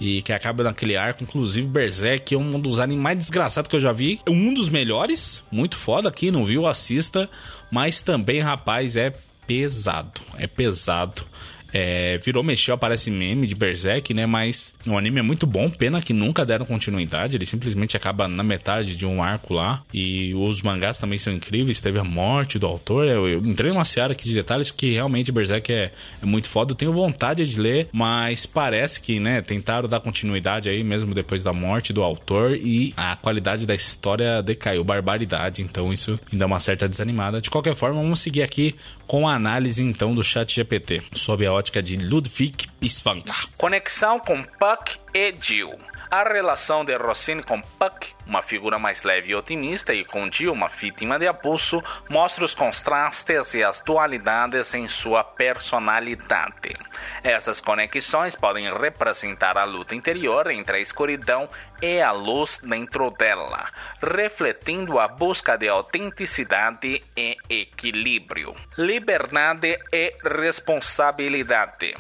e 0.01 0.23
que 0.23 0.33
acaba 0.33 0.65
naquele 0.65 0.97
arco. 0.97 1.23
Inclusive, 1.23 1.69
Berserk 1.69 2.35
é 2.35 2.39
um 2.39 2.59
dos 2.59 2.79
animes 2.79 3.03
mais 3.03 3.19
desgraçados 3.19 3.69
que 3.69 3.77
eu 3.77 3.81
já 3.81 3.93
vi. 3.93 4.21
Um 4.27 4.55
dos 4.55 4.71
melhores, 4.71 5.45
muito 5.51 5.77
foda 5.77 6.09
aqui, 6.09 6.31
não 6.31 6.47
viu? 6.47 6.67
Assista. 6.67 7.29
Mas 7.71 8.01
também, 8.01 8.41
rapaz, 8.41 8.97
é 8.97 9.13
pesado. 9.47 10.23
É 10.39 10.47
pesado. 10.47 11.27
É, 11.73 12.17
virou, 12.19 12.43
mexeu, 12.43 12.75
aparece 12.75 13.11
meme 13.11 13.47
de 13.47 13.55
Berserk, 13.55 14.15
né? 14.15 14.27
Mas 14.27 14.75
o 14.87 14.97
anime 14.97 15.21
é 15.21 15.23
muito 15.23 15.47
bom, 15.47 15.69
pena 15.69 16.01
que 16.01 16.13
nunca 16.13 16.45
deram 16.45 16.65
continuidade. 16.65 17.37
Ele 17.37 17.47
simplesmente 17.47 17.97
acaba 17.97 18.27
na 18.29 18.43
metade 18.43 18.97
de 18.97 19.07
um 19.07 19.23
arco 19.23 19.55
lá. 19.55 19.83
E 19.93 20.35
os 20.35 20.63
mangás 20.63 20.99
também 20.99 21.19
são 21.19 21.33
incríveis. 21.33 21.81
Teve 21.81 21.99
a 21.99 22.05
morte 22.05 22.59
do 22.59 22.67
autor. 22.67 23.07
Eu, 23.07 23.29
eu 23.29 23.39
entrei 23.45 23.71
numa 23.71 23.85
seara 23.85 24.13
aqui 24.13 24.25
de 24.25 24.35
detalhes 24.35 24.71
que 24.71 24.93
realmente 24.93 25.33
Berserk 25.33 25.73
é, 25.73 25.93
é, 26.23 26.27
muito 26.27 26.49
foda. 26.49 26.73
Eu 26.73 26.77
tenho 26.77 26.93
vontade 26.93 27.47
de 27.47 27.61
ler, 27.61 27.89
mas 27.93 28.47
parece 28.47 29.01
que, 29.01 29.21
né, 29.21 29.43
tentaram 29.43 29.89
dar 29.89 30.01
continuidade 30.01 30.69
aí 30.69 30.83
mesmo 30.83 31.15
depois 31.15 31.43
da 31.43 31.53
morte 31.53 31.93
do 31.93 32.03
autor. 32.03 32.57
E 32.57 32.95
a 32.97 33.17
qualidade 33.17 33.67
da 33.67 33.75
história 33.75 34.43
decaiu, 34.43 34.85
barbaridade. 34.85 35.63
Então 35.63 35.93
isso 35.93 36.19
me 36.33 36.39
dá 36.39 36.47
uma 36.47 36.61
certa 36.61 36.89
desanimada. 36.89 37.41
De 37.41 37.51
qualquer 37.51 37.75
forma, 37.75 38.01
vamos 38.01 38.21
seguir 38.21 38.43
aqui 38.43 38.75
com 39.09 39.27
a 39.27 39.35
análise 39.35 39.83
então 39.83 40.15
do 40.15 40.23
chat 40.23 40.55
GPT 40.55 41.03
sob 41.15 41.45
a 41.45 41.53
ótica 41.53 41.83
de 41.83 41.97
Ludwig 41.97 42.69
Biswanger. 42.81 43.49
Conexão 43.57 44.21
com 44.21 44.41
Puck 44.43 44.99
e 45.15 45.35
Jill. 45.41 45.71
A 46.11 46.23
relação 46.23 46.87
de 46.87 46.97
Rossini 46.97 47.43
com 47.43 47.61
Puck, 47.61 48.15
uma 48.27 48.41
figura 48.41 48.79
mais 48.79 49.03
leve 49.03 49.31
e 49.31 49.35
otimista, 49.35 49.93
e 49.93 50.07
com 50.07 50.27
Jill, 50.33 50.55
uma 50.55 50.69
vítima 50.69 51.19
de 51.19 51.29
abuso, 51.29 51.83
mostra 52.09 52.47
os 52.47 52.55
contrastes 52.55 53.53
e 53.53 53.63
as 53.63 53.79
dualidades 53.81 54.73
em 54.73 54.89
sua 54.89 55.23
personalidade. 55.23 56.75
Essas 57.23 57.61
conexões 57.61 58.35
podem 58.35 58.73
representar 58.73 59.59
a 59.59 59.65
luta 59.65 59.95
interior 59.95 60.51
entre 60.51 60.79
a 60.79 60.81
escuridão 60.81 61.47
e 61.83 62.01
a 62.01 62.11
luz 62.11 62.57
dentro 62.57 63.11
dela, 63.11 63.67
refletindo 64.03 64.99
a 64.99 65.09
busca 65.09 65.59
de 65.59 65.69
autenticidade 65.69 67.05
e 67.15 67.37
equilíbrio, 67.51 68.55
liberdade 68.79 69.79
e 69.93 70.15
responsabilidade. 70.25 71.95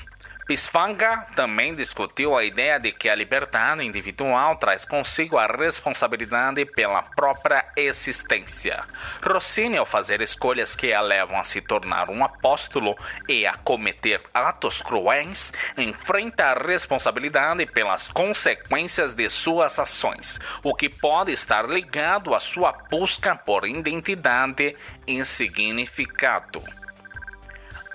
Pisfanga 0.48 1.26
também 1.36 1.74
discutiu 1.74 2.34
a 2.34 2.42
ideia 2.42 2.80
de 2.80 2.90
que 2.90 3.10
a 3.10 3.14
liberdade 3.14 3.84
individual 3.84 4.56
traz 4.56 4.82
consigo 4.82 5.36
a 5.36 5.46
responsabilidade 5.46 6.64
pela 6.64 7.02
própria 7.02 7.66
existência. 7.76 8.82
Rossini, 9.22 9.76
ao 9.76 9.84
fazer 9.84 10.22
escolhas 10.22 10.74
que 10.74 10.90
a 10.90 11.02
levam 11.02 11.38
a 11.38 11.44
se 11.44 11.60
tornar 11.60 12.08
um 12.08 12.24
apóstolo 12.24 12.96
e 13.28 13.46
a 13.46 13.58
cometer 13.58 14.22
atos 14.32 14.80
cruéis, 14.80 15.52
enfrenta 15.76 16.46
a 16.46 16.54
responsabilidade 16.54 17.66
pelas 17.66 18.08
consequências 18.08 19.14
de 19.14 19.28
suas 19.28 19.78
ações, 19.78 20.40
o 20.62 20.74
que 20.74 20.88
pode 20.88 21.30
estar 21.30 21.68
ligado 21.68 22.34
à 22.34 22.40
sua 22.40 22.72
busca 22.90 23.36
por 23.36 23.68
identidade 23.68 24.74
e 25.06 25.22
significado 25.26 26.62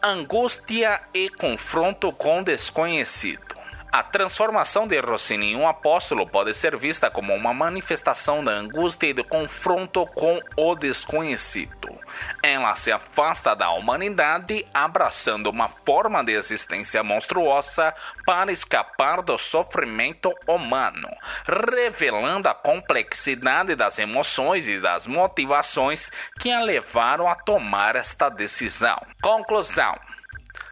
angústia 0.03 0.99
e 1.13 1.29
confronto 1.29 2.11
com 2.11 2.43
desconhecido. 2.43 3.62
A 3.93 4.01
transformação 4.01 4.87
de 4.87 4.99
Rossini 4.99 5.51
em 5.51 5.55
um 5.55 5.67
apóstolo 5.67 6.25
pode 6.25 6.55
ser 6.55 6.75
vista 6.75 7.11
como 7.11 7.31
uma 7.31 7.53
manifestação 7.53 8.43
da 8.43 8.51
angústia 8.51 9.05
e 9.09 9.13
do 9.13 9.23
confronto 9.23 10.03
com 10.07 10.39
o 10.57 10.73
desconhecido. 10.73 11.95
Ela 12.41 12.75
se 12.75 12.91
afasta 12.91 13.55
da 13.55 13.69
humanidade, 13.69 14.65
abraçando 14.73 15.47
uma 15.47 15.69
forma 15.69 16.23
de 16.23 16.31
existência 16.31 17.03
monstruosa 17.03 17.93
para 18.25 18.51
escapar 18.51 19.21
do 19.21 19.37
sofrimento 19.37 20.33
humano, 20.47 21.07
revelando 21.45 22.49
a 22.49 22.55
complexidade 22.55 23.75
das 23.75 23.99
emoções 23.99 24.67
e 24.67 24.79
das 24.79 25.05
motivações 25.05 26.09
que 26.39 26.51
a 26.51 26.63
levaram 26.63 27.27
a 27.27 27.35
tomar 27.35 27.95
esta 27.95 28.27
decisão. 28.27 28.99
Conclusão. 29.21 29.93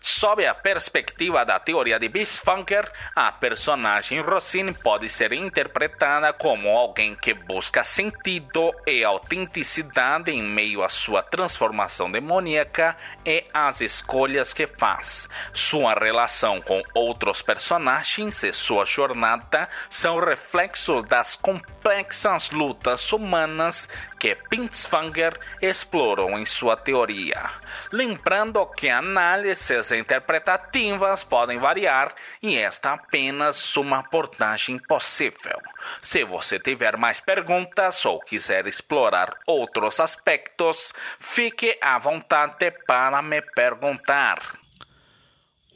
Sob 0.04 0.44
a 0.44 0.56
perspectiva 0.56 1.46
da 1.46 1.60
teoria 1.60 2.00
de 2.00 2.08
Bisfunker, 2.08 2.92
a 3.16 3.32
personagem 3.32 4.20
Rossini 4.20 4.74
pode 4.74 5.08
ser 5.08 5.32
interpretada 5.32 6.34
como 6.34 6.70
alguém 6.70 7.14
que 7.14 7.36
busca 7.36 7.84
sentido 7.84 8.72
e 8.88 9.04
autenticidade 9.04 10.32
em 10.32 10.42
meio 10.42 10.84
à 10.84 10.90
sua 10.90 11.22
transformação 11.22 12.12
demoníaca 12.12 12.98
e 13.24 13.46
às 13.54 13.80
escolhas 13.80 14.54
que 14.54 14.66
faz. 14.66 15.30
Sua 15.54 15.94
relação 15.94 16.60
com 16.62 16.82
outros 16.96 17.44
personagens 17.44 18.42
e 18.42 18.52
sua 18.54 18.86
jornada 18.86 19.70
são 19.88 20.16
reflexos 20.18 21.04
das 21.08 21.36
complexas 21.36 22.50
lutas 22.50 23.14
humanas 23.14 23.88
que 24.20 24.36
Binswanger 24.50 25.38
explorou 25.62 26.32
em 26.40 26.46
sua 26.46 26.76
teoria. 26.76 27.52
Lembrando 27.92 28.66
que 28.66 28.90
análises 28.90 29.91
interpretativas 29.92 31.24
podem 31.24 31.58
variar 31.58 32.14
e 32.42 32.58
esta 32.58 32.90
é 32.90 32.94
apenas 32.94 33.76
uma 33.78 34.00
abordagem 34.00 34.78
possível. 34.88 35.58
Se 36.02 36.24
você 36.24 36.58
tiver 36.58 36.98
mais 36.98 37.20
perguntas 37.20 38.06
ou 38.06 38.20
quiser 38.20 38.68
explorar 38.68 39.34
outros 39.48 40.00
aspectos, 40.00 40.94
fique 41.20 41.78
à 41.82 42.00
vontade 42.00 42.72
para 42.86 43.22
me 43.22 43.42
perguntar. 43.42 44.40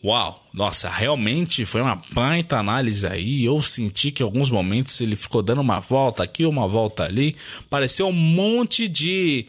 Uau, 0.06 0.39
nossa, 0.54 0.88
realmente 0.88 1.65
foi 1.65 1.82
uma 1.82 1.99
baita 2.12 2.58
análise 2.58 3.08
aí. 3.08 3.43
Eu 3.43 3.60
senti 3.60 4.12
que 4.12 4.21
em 4.21 4.25
alguns 4.25 4.51
momentos 4.51 5.01
ele 5.01 5.15
ficou 5.15 5.41
dando 5.41 5.62
uma 5.62 5.80
volta 5.80 6.23
aqui, 6.23 6.45
uma 6.45 6.67
volta 6.67 7.06
ali. 7.06 7.36
Pareceu 7.71 8.08
um 8.08 8.13
monte 8.13 8.88
de 8.88 9.47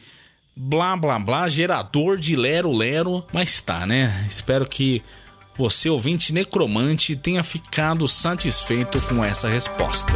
blá 0.56 0.96
blá 0.96 1.18
blá, 1.18 1.48
gerador 1.48 2.16
de 2.16 2.34
lero 2.34 2.72
lero, 2.72 3.24
mas 3.32 3.60
tá, 3.60 3.86
né? 3.86 4.24
Espero 4.26 4.66
que 4.66 5.02
você, 5.56 5.88
ouvinte 5.88 6.32
necromante, 6.32 7.14
tenha 7.14 7.42
ficado 7.42 8.08
satisfeito 8.08 9.00
com 9.02 9.24
essa 9.24 9.48
resposta. 9.48 10.12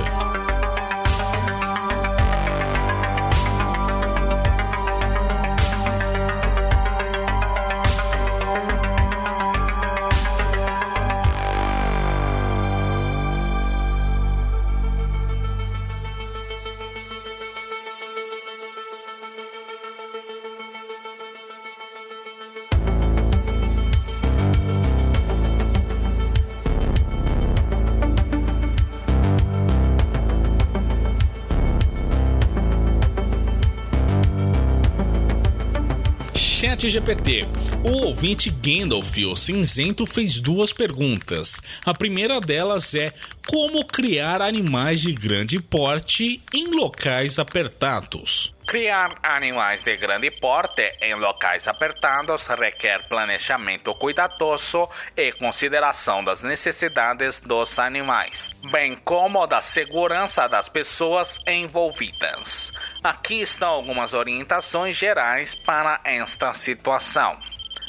GPT. 37.00 37.46
O 37.88 38.06
ouvinte 38.06 38.50
Gandalf, 38.50 39.16
o 39.26 39.34
cinzento, 39.34 40.04
fez 40.04 40.38
duas 40.38 40.72
perguntas. 40.72 41.60
A 41.84 41.94
primeira 41.94 42.40
delas 42.40 42.94
é 42.94 43.10
como 43.48 43.84
criar 43.86 44.42
animais 44.42 45.00
de 45.00 45.12
grande 45.12 45.60
porte 45.60 46.42
em 46.52 46.66
locais 46.66 47.38
apertados. 47.38 48.54
Criar 48.66 49.18
animais 49.22 49.82
de 49.82 49.96
grande 49.96 50.30
porte 50.30 50.82
em 51.00 51.14
locais 51.14 51.66
apertados 51.66 52.46
requer 52.46 53.08
planejamento 53.08 53.92
cuidadoso 53.94 54.88
e 55.16 55.32
consideração 55.32 56.22
das 56.22 56.42
necessidades 56.42 57.40
dos 57.40 57.78
animais, 57.78 58.54
bem 58.70 58.94
como 59.04 59.46
da 59.46 59.60
segurança 59.60 60.46
das 60.46 60.68
pessoas 60.68 61.40
envolvidas. 61.46 62.70
Aqui 63.02 63.40
estão 63.40 63.70
algumas 63.70 64.12
orientações 64.12 64.94
gerais 64.94 65.54
para 65.54 66.00
esta 66.04 66.52
situação. 66.52 67.38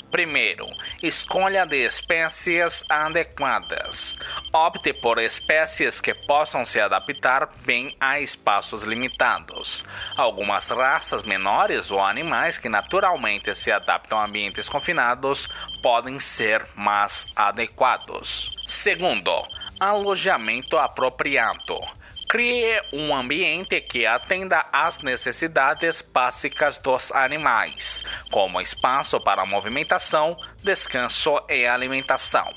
Primeiro, 0.09 0.65
escolha 1.03 1.65
de 1.65 1.85
espécies 1.85 2.85
adequadas. 2.89 4.17
Opte 4.53 4.93
por 4.93 5.19
espécies 5.19 5.99
que 5.99 6.13
possam 6.13 6.63
se 6.63 6.79
adaptar 6.79 7.49
bem 7.65 7.93
a 7.99 8.21
espaços 8.21 8.83
limitados. 8.83 9.85
Algumas 10.15 10.67
raças 10.69 11.23
menores 11.23 11.91
ou 11.91 11.99
animais 11.99 12.57
que 12.57 12.69
naturalmente 12.69 13.53
se 13.53 13.69
adaptam 13.69 14.17
a 14.17 14.25
ambientes 14.25 14.69
confinados 14.69 15.45
podem 15.81 16.19
ser 16.19 16.65
mais 16.73 17.25
adequados. 17.35 18.49
Segundo, 18.65 19.31
alojamento 19.77 20.77
apropriado. 20.77 22.00
Crie 22.31 22.81
um 22.93 23.13
ambiente 23.13 23.81
que 23.81 24.05
atenda 24.05 24.65
às 24.71 24.99
necessidades 24.99 26.01
básicas 26.01 26.77
dos 26.77 27.11
animais, 27.11 28.05
como 28.31 28.61
espaço 28.61 29.19
para 29.19 29.45
movimentação, 29.45 30.37
descanso 30.63 31.43
e 31.49 31.67
alimentação. 31.67 32.49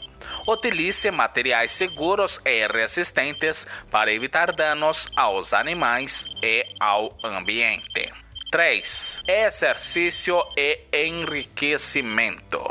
Utilize 0.46 1.10
materiais 1.10 1.72
seguros 1.72 2.40
e 2.44 2.68
resistentes 2.68 3.66
para 3.90 4.12
evitar 4.12 4.52
danos 4.52 5.08
aos 5.16 5.52
animais 5.52 6.24
e 6.40 6.64
ao 6.78 7.08
ambiente. 7.24 8.12
3. 8.52 9.24
Exercício 9.26 10.40
e 10.56 10.86
enriquecimento. 10.92 12.62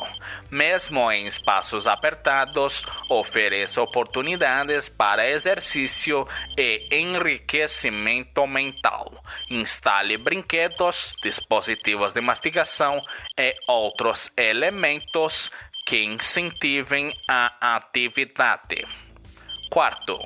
Mesmo 0.54 1.12
em 1.12 1.26
espaços 1.26 1.88
apertados, 1.88 2.86
ofereça 3.10 3.82
oportunidades 3.82 4.88
para 4.88 5.28
exercício 5.28 6.28
e 6.56 6.90
enriquecimento 6.92 8.46
mental. 8.46 9.12
Instale 9.50 10.16
brinquedos, 10.16 11.16
dispositivos 11.24 12.14
de 12.14 12.22
mastigação 12.22 13.04
e 13.36 13.52
outros 13.68 14.32
elementos 14.38 15.50
que 15.88 16.04
incentivem 16.04 17.12
a 17.28 17.76
atividade. 17.76 18.86
Quarto, 19.72 20.20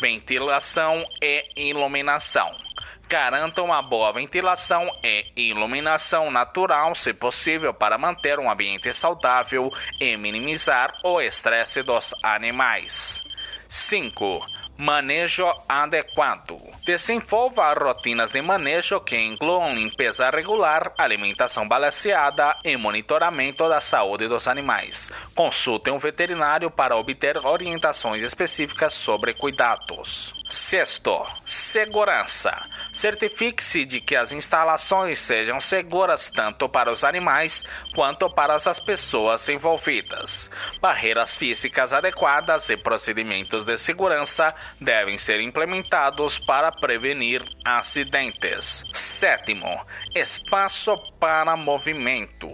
ventilação 0.00 1.04
e 1.20 1.44
iluminação 1.56 2.63
garanta 3.08 3.62
uma 3.62 3.82
boa 3.82 4.12
ventilação 4.12 4.88
e 5.02 5.24
iluminação 5.36 6.30
natural, 6.30 6.94
se 6.94 7.12
possível, 7.12 7.72
para 7.72 7.98
manter 7.98 8.38
um 8.38 8.50
ambiente 8.50 8.92
saudável 8.92 9.72
e 10.00 10.16
minimizar 10.16 10.92
o 11.02 11.20
estresse 11.20 11.82
dos 11.82 12.14
animais. 12.22 13.22
5 13.68 14.64
Manejo 14.76 15.46
adequado. 15.68 16.56
Desenvolva 16.84 17.72
rotinas 17.74 18.30
de 18.30 18.42
manejo 18.42 19.00
que 19.00 19.16
incluam 19.16 19.72
limpeza 19.72 20.28
regular, 20.30 20.92
alimentação 20.98 21.68
balanceada 21.68 22.54
e 22.64 22.76
monitoramento 22.76 23.68
da 23.68 23.80
saúde 23.80 24.26
dos 24.26 24.48
animais. 24.48 25.12
Consulte 25.32 25.92
um 25.92 25.98
veterinário 25.98 26.72
para 26.72 26.96
obter 26.96 27.38
orientações 27.38 28.20
específicas 28.24 28.94
sobre 28.94 29.34
cuidados. 29.34 30.34
Sexto, 30.50 31.24
segurança. 31.44 32.60
Certifique-se 32.94 33.84
de 33.84 34.00
que 34.00 34.14
as 34.14 34.30
instalações 34.30 35.18
sejam 35.18 35.60
seguras 35.60 36.30
tanto 36.30 36.68
para 36.68 36.92
os 36.92 37.02
animais 37.02 37.64
quanto 37.92 38.32
para 38.32 38.54
as 38.54 38.78
pessoas 38.78 39.48
envolvidas. 39.48 40.48
Barreiras 40.80 41.36
físicas 41.36 41.92
adequadas 41.92 42.70
e 42.70 42.76
procedimentos 42.76 43.64
de 43.64 43.76
segurança 43.76 44.54
devem 44.80 45.18
ser 45.18 45.40
implementados 45.40 46.38
para 46.38 46.70
prevenir 46.70 47.44
acidentes. 47.64 48.84
Sétimo, 48.92 49.84
espaço 50.14 50.96
para 51.18 51.56
movimento. 51.56 52.48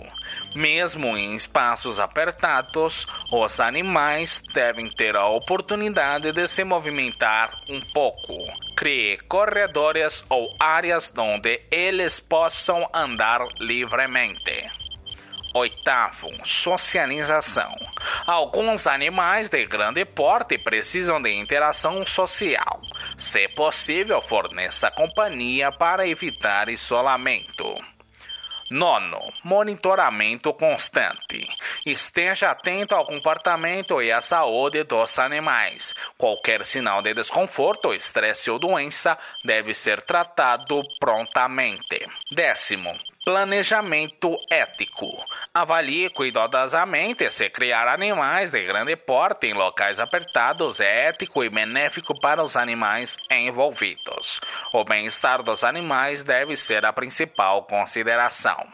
Mesmo 0.54 1.16
em 1.16 1.34
espaços 1.34 2.00
apertados, 2.00 3.06
os 3.30 3.60
animais 3.60 4.42
devem 4.52 4.88
ter 4.88 5.14
a 5.14 5.26
oportunidade 5.28 6.32
de 6.32 6.48
se 6.48 6.64
movimentar 6.64 7.52
um 7.68 7.80
pouco. 7.80 8.34
Crie 8.76 9.18
corredores 9.28 10.24
ou 10.28 10.48
áreas 10.58 11.12
onde 11.16 11.60
eles 11.70 12.18
possam 12.18 12.88
andar 12.92 13.46
livremente. 13.60 14.68
Oitavo, 15.52 16.30
socialização. 16.44 17.74
Alguns 18.24 18.86
animais 18.86 19.48
de 19.48 19.66
grande 19.66 20.04
porte 20.04 20.56
precisam 20.58 21.20
de 21.20 21.32
interação 21.32 22.06
social. 22.06 22.80
Se 23.18 23.48
possível, 23.48 24.20
forneça 24.20 24.90
companhia 24.92 25.72
para 25.72 26.06
evitar 26.06 26.68
isolamento. 26.68 27.89
Nono, 28.70 29.20
monitoramento 29.42 30.54
constante. 30.54 31.44
Esteja 31.84 32.52
atento 32.52 32.94
ao 32.94 33.04
comportamento 33.04 34.00
e 34.00 34.12
à 34.12 34.20
saúde 34.20 34.84
dos 34.84 35.18
animais. 35.18 35.92
Qualquer 36.16 36.64
sinal 36.64 37.02
de 37.02 37.12
desconforto, 37.12 37.92
estresse 37.92 38.48
ou 38.48 38.60
doença 38.60 39.18
deve 39.44 39.74
ser 39.74 40.02
tratado 40.02 40.82
prontamente. 41.00 42.06
Décimo, 42.30 42.96
Planejamento 43.22 44.38
ético. 44.48 45.06
Avalie 45.52 46.08
cuidadosamente 46.08 47.30
se 47.30 47.50
criar 47.50 47.86
animais 47.86 48.50
de 48.50 48.64
grande 48.64 48.96
porte 48.96 49.46
em 49.46 49.52
locais 49.52 50.00
apertados 50.00 50.80
é 50.80 51.08
ético 51.08 51.44
e 51.44 51.50
benéfico 51.50 52.18
para 52.18 52.42
os 52.42 52.56
animais 52.56 53.18
envolvidos. 53.30 54.40
O 54.72 54.84
bem-estar 54.84 55.42
dos 55.42 55.64
animais 55.64 56.22
deve 56.22 56.56
ser 56.56 56.86
a 56.86 56.94
principal 56.94 57.64
consideração. 57.64 58.66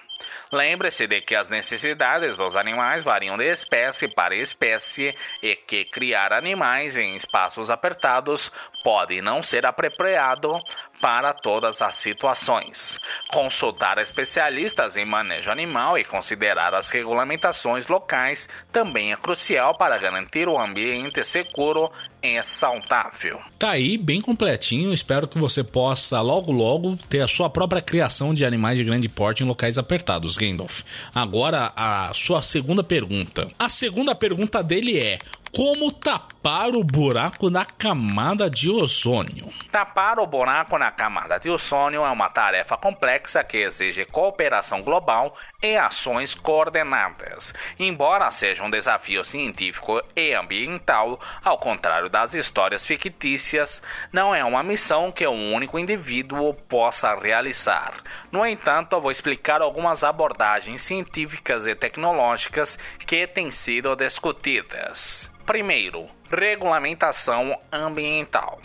Lembre-se 0.52 1.06
de 1.06 1.20
que 1.20 1.34
as 1.34 1.48
necessidades 1.48 2.36
dos 2.36 2.56
animais 2.56 3.02
variam 3.02 3.36
de 3.36 3.50
espécie 3.50 4.08
para 4.08 4.34
espécie 4.34 5.14
e 5.42 5.56
que 5.56 5.84
criar 5.84 6.32
animais 6.32 6.96
em 6.96 7.16
espaços 7.16 7.68
apertados 7.68 8.50
pode 8.84 9.20
não 9.20 9.42
ser 9.42 9.66
apropriado 9.66 10.60
para 11.00 11.32
todas 11.32 11.82
as 11.82 11.94
situações. 11.94 12.98
Consultar 13.28 13.98
especialistas 13.98 14.96
em 14.96 15.04
manejo 15.04 15.50
animal 15.50 15.98
e 15.98 16.04
considerar 16.04 16.74
as 16.74 16.90
regulamentações 16.90 17.88
locais 17.88 18.48
também 18.72 19.12
é 19.12 19.16
crucial 19.16 19.76
para 19.76 19.98
garantir 19.98 20.48
um 20.48 20.60
ambiente 20.60 21.24
seguro 21.24 21.90
e 22.22 22.42
saudável. 22.42 23.40
Tá 23.58 23.70
aí 23.70 23.96
bem 23.96 24.20
completinho. 24.20 24.92
Espero 24.92 25.28
que 25.28 25.38
você 25.38 25.62
possa 25.62 26.20
logo 26.20 26.50
logo 26.52 26.96
ter 27.08 27.20
a 27.20 27.28
sua 27.28 27.48
própria 27.48 27.80
criação 27.80 28.34
de 28.34 28.44
animais 28.44 28.78
de 28.78 28.84
grande 28.84 29.08
porte 29.08 29.42
em 29.42 29.46
locais 29.46 29.78
apertados, 29.78 30.36
Gandalf. 30.36 30.82
Agora 31.14 31.72
a 31.76 32.12
sua 32.14 32.42
segunda 32.42 32.82
pergunta. 32.82 33.48
A 33.58 33.68
segunda 33.68 34.14
pergunta 34.14 34.62
dele 34.62 34.98
é: 34.98 35.18
como 35.56 35.90
tapar 35.90 36.76
o 36.76 36.84
buraco 36.84 37.48
na 37.48 37.64
camada 37.64 38.50
de 38.50 38.70
ozônio? 38.70 39.50
Tapar 39.72 40.18
o 40.18 40.26
buraco 40.26 40.76
na 40.76 40.90
camada 40.90 41.40
de 41.40 41.48
ozônio 41.48 42.04
é 42.04 42.10
uma 42.10 42.28
tarefa 42.28 42.76
complexa 42.76 43.42
que 43.42 43.56
exige 43.56 44.04
cooperação 44.04 44.82
global 44.82 45.34
e 45.62 45.74
ações 45.74 46.34
coordenadas. 46.34 47.54
Embora 47.78 48.30
seja 48.30 48.64
um 48.64 48.70
desafio 48.70 49.24
científico 49.24 49.98
e 50.14 50.34
ambiental, 50.34 51.18
ao 51.42 51.56
contrário 51.56 52.10
das 52.10 52.34
histórias 52.34 52.84
fictícias, 52.84 53.80
não 54.12 54.34
é 54.34 54.44
uma 54.44 54.62
missão 54.62 55.10
que 55.10 55.26
um 55.26 55.54
único 55.54 55.78
indivíduo 55.78 56.52
possa 56.68 57.14
realizar. 57.14 57.94
No 58.30 58.44
entanto, 58.44 59.00
vou 59.00 59.10
explicar 59.10 59.62
algumas 59.62 60.04
abordagens 60.04 60.82
científicas 60.82 61.66
e 61.66 61.74
tecnológicas 61.74 62.78
que 62.98 63.26
têm 63.26 63.50
sido 63.50 63.96
discutidas. 63.96 65.34
Primeiro, 65.46 66.06
regulamentação 66.28 67.56
ambiental. 67.70 68.60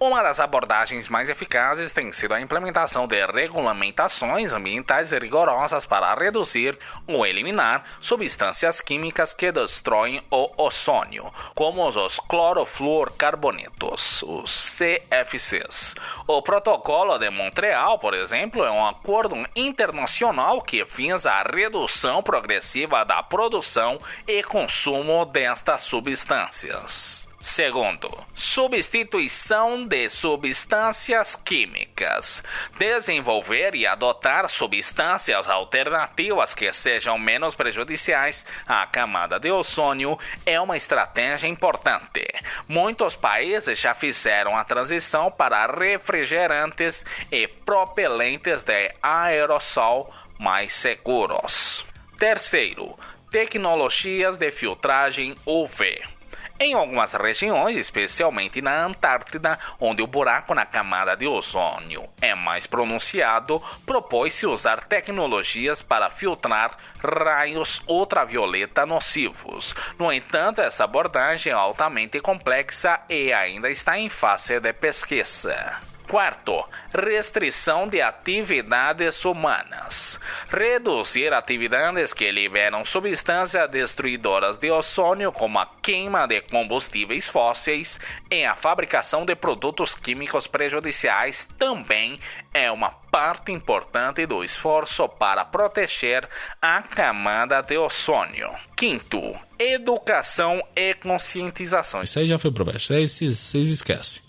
Uma 0.00 0.22
das 0.22 0.38
abordagens 0.38 1.08
mais 1.08 1.28
eficazes 1.28 1.90
tem 1.90 2.12
sido 2.12 2.32
a 2.32 2.40
implementação 2.40 3.08
de 3.08 3.26
regulamentações 3.26 4.52
ambientais 4.52 5.10
rigorosas 5.10 5.84
para 5.84 6.14
reduzir 6.14 6.78
ou 7.08 7.26
eliminar 7.26 7.82
substâncias 8.00 8.80
químicas 8.80 9.34
que 9.34 9.50
destroem 9.50 10.22
o 10.30 10.52
ozônio, 10.56 11.28
como 11.52 11.88
os 11.88 12.20
clorofluorcarbonetos, 12.20 14.22
os 14.22 14.78
CFCs. 14.78 15.96
O 16.28 16.42
Protocolo 16.42 17.18
de 17.18 17.28
Montreal, 17.28 17.98
por 17.98 18.14
exemplo, 18.14 18.64
é 18.64 18.70
um 18.70 18.86
acordo 18.86 19.34
internacional 19.56 20.62
que 20.62 20.84
visa 20.84 21.32
a 21.32 21.42
redução 21.42 22.22
progressiva 22.22 23.04
da 23.04 23.20
produção 23.20 23.98
e 24.28 24.44
consumo 24.44 25.24
destas 25.24 25.82
substâncias. 25.82 27.27
Segundo, 27.40 28.10
substituição 28.34 29.86
de 29.86 30.10
substâncias 30.10 31.36
químicas. 31.36 32.42
Desenvolver 32.76 33.76
e 33.76 33.86
adotar 33.86 34.48
substâncias 34.50 35.48
alternativas 35.48 36.52
que 36.52 36.72
sejam 36.72 37.16
menos 37.16 37.54
prejudiciais 37.54 38.44
à 38.66 38.84
camada 38.86 39.38
de 39.38 39.52
ozônio 39.52 40.18
é 40.44 40.60
uma 40.60 40.76
estratégia 40.76 41.46
importante. 41.46 42.26
Muitos 42.66 43.14
países 43.14 43.78
já 43.78 43.94
fizeram 43.94 44.56
a 44.56 44.64
transição 44.64 45.30
para 45.30 45.66
refrigerantes 45.66 47.06
e 47.30 47.46
propelentes 47.46 48.64
de 48.64 48.90
aerossol 49.00 50.12
mais 50.40 50.74
seguros. 50.74 51.84
Terceiro, 52.18 52.98
tecnologias 53.30 54.36
de 54.36 54.50
filtragem 54.50 55.36
UV. 55.46 56.17
Em 56.60 56.74
algumas 56.74 57.12
regiões, 57.12 57.76
especialmente 57.76 58.60
na 58.60 58.84
Antártida, 58.84 59.56
onde 59.78 60.02
o 60.02 60.08
buraco 60.08 60.54
na 60.54 60.66
camada 60.66 61.16
de 61.16 61.24
ozônio 61.24 62.02
é 62.20 62.34
mais 62.34 62.66
pronunciado, 62.66 63.62
propôs-se 63.86 64.44
usar 64.44 64.82
tecnologias 64.82 65.82
para 65.82 66.10
filtrar 66.10 66.76
raios 67.00 67.80
ultravioleta 67.86 68.84
nocivos. 68.84 69.72
No 70.00 70.12
entanto, 70.12 70.60
essa 70.60 70.82
abordagem 70.82 71.52
é 71.52 71.56
altamente 71.56 72.18
complexa 72.20 73.00
e 73.08 73.32
ainda 73.32 73.70
está 73.70 73.96
em 73.96 74.08
fase 74.08 74.58
de 74.58 74.72
pesquisa. 74.72 75.97
Quarto, 76.08 76.64
restrição 76.90 77.86
de 77.86 78.00
atividades 78.00 79.22
humanas. 79.26 80.18
Reduzir 80.50 81.34
atividades 81.34 82.14
que 82.14 82.32
liberam 82.32 82.82
substâncias 82.82 83.70
destruidoras 83.70 84.56
de 84.56 84.70
ozônio, 84.70 85.30
como 85.30 85.58
a 85.58 85.66
queima 85.82 86.26
de 86.26 86.40
combustíveis 86.40 87.28
fósseis 87.28 88.00
e 88.30 88.42
a 88.42 88.54
fabricação 88.54 89.26
de 89.26 89.36
produtos 89.36 89.94
químicos 89.94 90.46
prejudiciais, 90.46 91.46
também 91.58 92.18
é 92.54 92.72
uma 92.72 92.90
parte 93.10 93.52
importante 93.52 94.24
do 94.24 94.42
esforço 94.42 95.06
para 95.10 95.44
proteger 95.44 96.26
a 96.62 96.80
camada 96.80 97.60
de 97.60 97.76
ozônio. 97.76 98.50
Quinto, 98.74 99.38
educação 99.58 100.66
e 100.74 100.94
conscientização. 100.94 102.02
Isso 102.02 102.18
aí 102.18 102.26
já 102.26 102.38
foi 102.38 102.50
pro 102.50 102.68
isso 102.74 102.94
aí 102.94 103.06
vocês 103.06 103.54
esquecem 103.54 104.27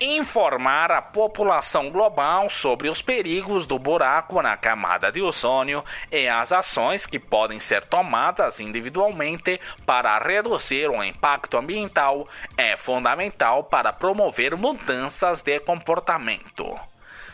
informar 0.00 0.90
a 0.90 1.02
população 1.02 1.90
global 1.90 2.48
sobre 2.48 2.88
os 2.88 3.02
perigos 3.02 3.66
do 3.66 3.78
buraco 3.78 4.40
na 4.40 4.56
camada 4.56 5.10
de 5.10 5.20
ozônio 5.20 5.84
e 6.10 6.28
as 6.28 6.52
ações 6.52 7.06
que 7.06 7.18
podem 7.18 7.58
ser 7.58 7.84
tomadas 7.86 8.60
individualmente 8.60 9.60
para 9.84 10.18
reduzir 10.18 10.88
o 10.88 11.02
impacto 11.02 11.56
ambiental 11.56 12.28
é 12.56 12.76
fundamental 12.76 13.64
para 13.64 13.92
promover 13.92 14.56
mudanças 14.56 15.42
de 15.42 15.58
comportamento. 15.60 16.78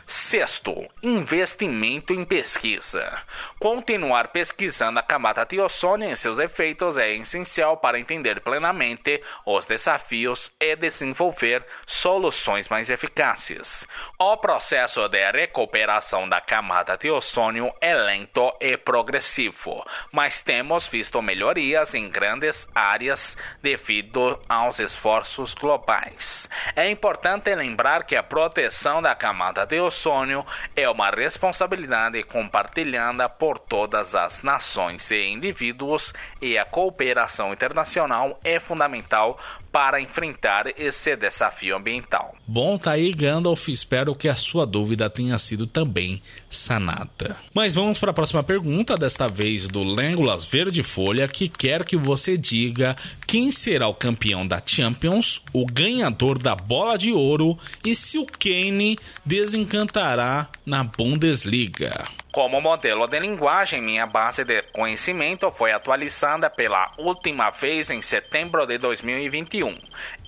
Sexto, 0.07 0.87
investimento 1.03 2.12
em 2.12 2.25
pesquisa. 2.25 3.23
Continuar 3.59 4.29
pesquisando 4.29 4.99
a 4.99 5.03
camada 5.03 5.45
de 5.45 5.59
ozônio 5.59 6.11
e 6.11 6.17
seus 6.17 6.38
efeitos 6.38 6.99
é 6.99 7.14
essencial 7.14 7.79
para 7.79 7.99
entender 7.99 8.40
plenamente 8.40 9.23
os 9.47 9.64
desafios 9.64 10.53
e 10.61 10.77
desenvolver 10.77 11.64
soluções 11.87 12.69
mais 12.69 12.90
eficazes. 12.90 13.87
O 14.19 14.37
processo 14.37 15.09
de 15.09 15.31
recuperação 15.31 16.29
da 16.29 16.40
camada 16.40 16.97
de 16.99 17.11
ozônio 17.11 17.73
é 17.81 17.95
lento 17.95 18.53
e 18.61 18.77
progressivo, 18.77 19.85
mas 20.12 20.43
temos 20.43 20.87
visto 20.87 21.23
melhorias 21.23 21.95
em 21.95 22.11
grandes 22.11 22.69
áreas 22.75 23.37
devido 23.62 24.38
aos 24.49 24.79
esforços 24.79 25.55
globais. 25.55 26.49
É 26.77 26.90
importante 26.90 27.55
lembrar 27.55 28.05
que 28.05 28.17
a 28.17 28.23
proteção 28.23 29.01
da 29.01 29.14
camada 29.14 29.64
de 29.64 29.81
ozônio 29.95 30.45
é 30.75 30.89
uma 30.89 31.11
responsabilidade 31.11 32.23
compartilhada 32.25 33.29
por 33.29 33.59
todas 33.59 34.15
as 34.15 34.43
nações 34.43 35.11
e 35.11 35.29
indivíduos 35.29 36.13
e 36.43 36.59
a 36.59 36.65
cooperação 36.65 37.53
internacional 37.53 38.39
é 38.45 38.59
fundamental 38.59 39.39
para 39.75 40.01
enfrentar 40.01 40.67
esse 40.79 41.17
desafio 41.17 41.77
ambiental. 41.77 42.37
Bom, 42.47 42.79
tá 42.79 42.93
aí 42.93 43.11
Gandalf, 43.11 43.69
espero 43.69 44.15
que 44.15 44.29
a 44.29 44.37
sua 44.37 44.65
dúvida 44.65 45.11
tenha 45.11 45.37
sido 45.37 45.67
também 45.67 46.23
sanada. 46.49 47.37
Mas 47.53 47.75
vamos 47.75 47.99
para 47.99 48.13
a 48.13 48.15
próxima 48.15 48.43
pergunta, 48.45 48.97
desta 48.97 49.27
vez 49.27 49.67
do 49.67 49.83
Legolas 49.83 50.45
Verde 50.45 50.85
Folha, 50.85 51.27
que 51.27 51.49
quer 51.49 51.85
que 51.85 51.97
você 51.97 52.39
diga 52.39 52.95
quem 53.27 53.51
será 53.51 53.89
o 53.89 53.95
campeão 53.95 54.47
da 54.47 54.63
Champions, 54.65 55.43
o 55.53 55.67
ganhador 55.67 56.39
da 56.39 56.55
Bola 56.55 56.97
de 56.97 57.11
Ouro 57.11 57.59
e 57.85 57.97
se 57.97 58.17
o 58.17 58.27
Kane 58.27 58.97
desencantará 59.85 60.49
na 60.64 60.83
Bundesliga. 60.83 62.05
Como 62.33 62.61
modelo 62.61 63.07
de 63.07 63.20
linguagem, 63.20 63.81
minha 63.81 64.07
base 64.07 64.44
de 64.44 64.62
conhecimento 64.73 65.51
foi 65.53 65.73
atualizada 65.73 66.51
pela 66.51 66.90
última 66.99 67.51
vez 67.51 67.90
em 67.90 68.03
setembro 68.03 68.66
de 68.66 68.79
2021 68.79 69.77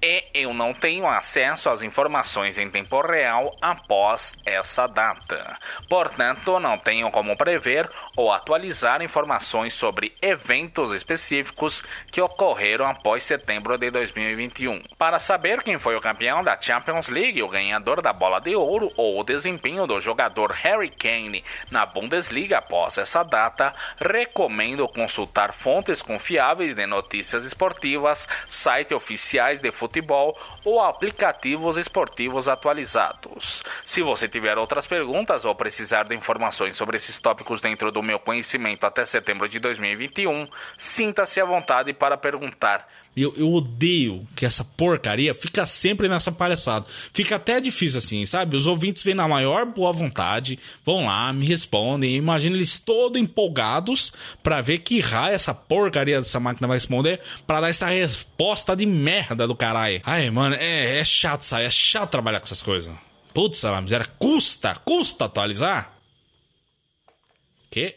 e 0.03 0.25
eu 0.35 0.53
não 0.53 0.75
tenho 0.75 1.09
acesso 1.09 1.71
às 1.71 1.83
informações 1.83 2.59
em 2.59 2.69
tempo 2.69 3.01
real 3.01 3.57
após 3.63 4.35
essa 4.45 4.87
data. 4.87 5.59
Portanto, 5.89 6.61
não 6.61 6.77
tenho 6.77 7.11
como 7.11 7.37
prever 7.37 7.89
ou 8.15 8.31
atualizar 8.31 9.03
informações 9.03 9.73
sobre 9.73 10.15
eventos 10.21 10.93
específicos 10.93 11.83
que 12.11 12.21
ocorreram 12.21 12.87
após 12.87 13.25
setembro 13.25 13.79
de 13.79 13.91
2021. 13.91 14.83
Para 14.99 15.19
saber 15.19 15.63
quem 15.63 15.79
foi 15.79 15.97
o 15.97 16.01
campeão 16.01 16.43
da 16.43 16.61
Champions 16.61 17.09
League, 17.09 17.43
o 17.43 17.49
ganhador 17.49 18.03
da 18.03 18.13
bola 18.13 18.39
de 18.39 18.55
ouro 18.55 18.93
ou 18.97 19.19
o 19.19 19.25
desempenho 19.25 19.87
do 19.87 19.99
jogador 20.01 20.53
Harry 20.53 20.91
Kane 20.91 21.43
na 21.71 21.87
Bundesliga 21.87 22.59
após 22.59 22.99
essa 22.99 23.23
data, 23.23 23.73
recomendo 23.99 24.87
consultar 24.89 25.55
fontes 25.55 26.03
confiáveis 26.03 26.75
de 26.75 26.87
notícias 26.87 27.45
esportivas, 27.47 28.29
sites 28.47 28.93
oficiais 28.93 29.61
de 29.61 29.71
futebol 29.71 29.86
ou 30.65 30.81
aplicativos 30.81 31.77
esportivos 31.77 32.49
atualizados. 32.49 33.63
Se 33.85 34.03
você 34.03 34.29
tiver 34.29 34.59
outras 34.59 34.87
perguntas 34.87 35.45
ou 35.45 35.55
precisar 35.55 36.05
de 36.05 36.15
informações 36.15 36.77
sobre 36.77 36.97
esses 36.97 37.19
tópicos 37.19 37.61
dentro 37.61 37.91
do 37.91 38.03
meu 38.03 38.19
conhecimento 38.19 38.85
até 38.85 39.05
setembro 39.05 39.49
de 39.49 39.59
2021, 39.59 40.47
sinta-se 40.77 41.41
à 41.41 41.45
vontade 41.45 41.93
para 41.93 42.17
perguntar. 42.17 42.87
Eu, 43.17 43.33
eu 43.35 43.51
odeio 43.51 44.29
que 44.37 44.45
essa 44.45 44.63
porcaria 44.63 45.33
fica 45.33 45.65
sempre 45.65 46.07
nessa 46.07 46.31
palhaçada. 46.31 46.85
Fica 47.15 47.37
até 47.37 47.59
difícil 47.59 47.97
assim, 47.97 48.27
sabe? 48.27 48.57
Os 48.57 48.67
ouvintes 48.67 49.03
vêm 49.03 49.15
na 49.15 49.27
maior 49.27 49.65
boa 49.65 49.91
vontade, 49.91 50.59
vão 50.85 51.07
lá, 51.07 51.33
me 51.33 51.47
respondem. 51.47 52.15
Imagina 52.15 52.55
eles 52.55 52.79
todos 52.79 53.19
empolgados 53.19 54.13
para 54.43 54.61
ver 54.61 54.81
que 54.81 55.01
raio 55.01 55.35
essa 55.35 55.55
porcaria 55.55 56.19
dessa 56.19 56.39
máquina 56.39 56.69
vai 56.69 56.77
responder 56.77 57.21
para 57.47 57.63
dar 57.63 57.71
essa 57.71 57.87
resposta 57.87 58.77
de 58.77 58.85
merda 58.85 59.47
do 59.47 59.57
caralho. 59.57 60.03
Ai, 60.05 60.29
mano, 60.29 60.55
é, 60.55 60.99
é 60.99 61.05
chato 61.05 61.41
sair, 61.41 61.65
é 61.65 61.71
chato 61.71 62.11
trabalhar 62.11 62.41
com 62.41 62.45
essas 62.45 62.61
coisas. 62.61 62.95
Putz, 63.33 63.63
lá, 63.63 63.81
miséria, 63.81 64.07
custa, 64.19 64.75
custa 64.75 65.25
atualizar. 65.25 65.97
Que? 67.71 67.97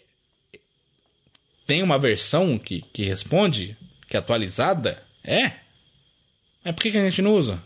Tem 1.68 1.84
uma 1.84 2.00
versão 2.00 2.58
que, 2.58 2.82
que 2.94 3.04
responde, 3.04 3.78
que 4.08 4.16
é 4.16 4.20
atualizada? 4.20 5.09
É? 5.24 5.52
Mas 6.64 6.76
por 6.76 6.82
que, 6.82 6.90
a 6.90 7.10
gente 7.10 7.22
não 7.22 7.36
usa? 7.36 7.62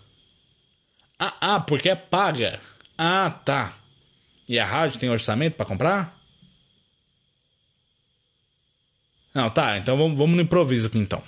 Ah, 1.19 1.33
ah, 1.39 1.59
porque 1.59 1.89
é 1.89 1.95
paga. 1.95 2.59
Ah, 2.97 3.29
tá. 3.29 3.77
E 4.47 4.59
a 4.59 4.65
rádio 4.65 4.99
tem 4.99 5.09
orçamento 5.09 5.55
para 5.55 5.65
comprar? 5.65 6.17
Não, 9.33 9.49
tá. 9.49 9.77
Então 9.77 9.97
vamos, 9.97 10.17
vamos 10.17 10.35
no 10.35 10.41
improviso 10.41 10.87
aqui 10.87 10.99
então. 10.99 11.23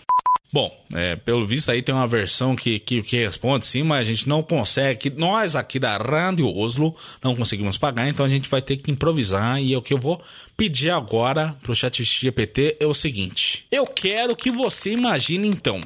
Bom, 0.54 0.72
é, 0.94 1.18
pelo 1.18 1.46
visto 1.46 1.70
aí 1.70 1.82
tem 1.82 1.94
uma 1.94 2.08
versão 2.08 2.56
que, 2.56 2.80
que, 2.80 3.02
que, 3.02 3.18
responde 3.18 3.66
sim, 3.66 3.84
mas 3.84 4.08
a 4.08 4.12
gente 4.12 4.30
não 4.30 4.42
consegue. 4.42 5.10
Nós 5.10 5.54
aqui 5.54 5.80
da 5.80 5.98
Rádio 5.98 6.48
Oslo 6.48 6.96
não 7.22 7.36
conseguimos 7.36 7.78
pagar, 7.78 8.08
então 8.08 8.26
a 8.26 8.30
gente 8.30 8.50
vai 8.50 8.62
ter 8.62 8.78
que 8.78 8.90
improvisar. 8.90 9.62
E 9.62 9.76
o 9.76 9.82
que 9.82 9.94
eu 9.94 9.98
vou 9.98 10.22
pedir 10.56 10.92
agora 10.92 11.58
pro 11.62 11.76
chat 11.76 12.02
GPT 12.04 12.78
é 12.80 12.86
o 12.86 12.94
seguinte: 12.94 13.66
Eu 13.70 13.86
quero 13.86 14.36
que 14.36 14.50
você 14.50 14.94
imagine 14.94 15.48
então 15.48 15.82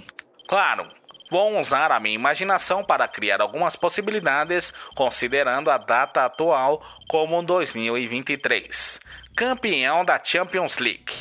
Claro, 0.49 0.87
vou 1.29 1.59
usar 1.59 1.91
a 1.91 1.99
minha 1.99 2.15
imaginação 2.15 2.83
para 2.83 3.07
criar 3.07 3.39
algumas 3.39 3.75
possibilidades, 3.75 4.73
considerando 4.95 5.69
a 5.69 5.77
data 5.77 6.25
atual 6.25 6.83
como 7.07 7.43
2023. 7.43 8.99
Campeão 9.35 10.03
da 10.03 10.19
Champions 10.23 10.79
League. 10.79 11.13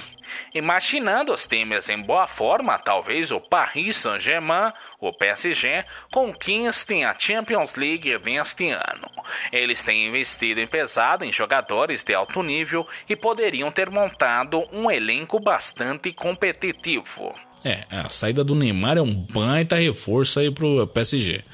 Imaginando 0.54 1.32
os 1.32 1.46
times 1.46 1.88
em 1.88 2.00
boa 2.00 2.26
forma, 2.26 2.78
talvez 2.78 3.30
o 3.30 3.40
Paris 3.40 3.96
Saint-Germain, 3.98 4.72
o 5.00 5.12
PSG, 5.12 5.84
conquistem 6.12 7.04
a 7.04 7.14
Champions 7.18 7.74
League 7.74 8.18
neste 8.24 8.70
ano. 8.70 9.08
Eles 9.52 9.82
têm 9.82 10.06
investido 10.06 10.60
em 10.60 10.66
pesado 10.66 11.24
em 11.24 11.32
jogadores 11.32 12.02
de 12.04 12.14
alto 12.14 12.42
nível 12.42 12.86
e 13.08 13.16
poderiam 13.16 13.70
ter 13.70 13.90
montado 13.90 14.62
um 14.72 14.90
elenco 14.90 15.40
bastante 15.40 16.12
competitivo. 16.12 17.32
É, 17.64 17.84
a 17.90 18.08
saída 18.08 18.44
do 18.44 18.54
Neymar 18.54 18.98
é 18.98 19.02
um 19.02 19.14
baita 19.14 19.76
reforço 19.76 20.38
aí 20.38 20.50
pro 20.50 20.86
PSG. 20.86 21.44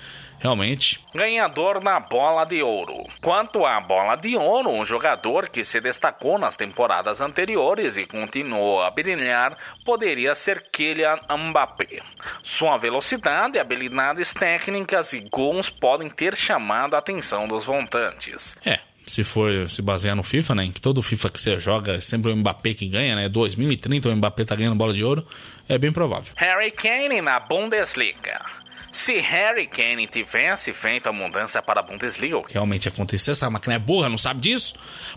Realmente. 0.45 1.01
Ganhador 1.15 1.83
na 1.83 1.99
bola 1.99 2.45
de 2.45 2.63
ouro. 2.63 3.03
Quanto 3.23 3.65
à 3.65 3.81
bola 3.81 4.15
de 4.15 4.37
ouro, 4.37 4.69
um 4.69 4.85
jogador 4.85 5.49
que 5.49 5.65
se 5.65 5.81
destacou 5.81 6.39
nas 6.39 6.55
temporadas 6.55 7.23
anteriores 7.23 7.97
e 7.97 8.05
continuou 8.05 8.83
a 8.83 8.91
brilhar 8.91 9.57
poderia 9.87 10.35
ser 10.35 10.63
Kylian 10.71 11.19
Mbappé. 11.49 12.03
Sua 12.43 12.77
velocidade, 12.77 13.59
habilidades 13.59 14.35
técnicas 14.35 15.15
e 15.15 15.21
gols 15.31 15.71
podem 15.71 16.11
ter 16.11 16.37
chamado 16.37 16.93
a 16.93 16.99
atenção 16.99 17.49
dos 17.49 17.65
votantes. 17.65 18.55
É, 18.67 18.81
se 19.07 19.25
for 19.25 19.71
se 19.71 19.81
basear 19.81 20.15
no 20.15 20.23
FIFA, 20.23 20.57
né? 20.57 20.65
Em 20.65 20.73
que 20.73 20.81
todo 20.81 21.01
FIFA 21.01 21.31
que 21.31 21.41
você 21.41 21.59
joga 21.59 21.95
é 21.95 22.01
sempre 22.01 22.31
o 22.31 22.37
Mbappé 22.37 22.75
que 22.75 22.87
ganha, 22.87 23.17
né? 23.17 23.31
2030 23.31 24.11
o 24.11 24.17
Mbappé 24.17 24.45
tá 24.45 24.55
ganhando 24.55 24.77
bola 24.77 24.93
de 24.93 25.03
ouro, 25.03 25.27
é 25.67 25.79
bem 25.79 25.91
provável. 25.91 26.35
Harry 26.37 26.71
Kane 26.71 27.23
na 27.23 27.41
Bundesliga. 27.41 28.64
Se 28.95 29.19
Harry 29.19 29.67
Kane 29.67 30.07
tivesse 30.07 30.73
feito 30.73 31.09
a 31.09 31.13
mudança 31.13 31.61
para 31.61 31.81
a 31.81 31.83
Bundesliga, 31.83 32.39
o 32.39 32.45
que 32.45 32.53
realmente 32.53 32.89
aconteceu, 32.89 33.33
essa 33.33 33.51
máquina 33.51 33.75
é 33.75 33.79
burra, 33.79 34.09
não 34.09 34.17
sabe 34.17 34.41
disso? 34.41 34.73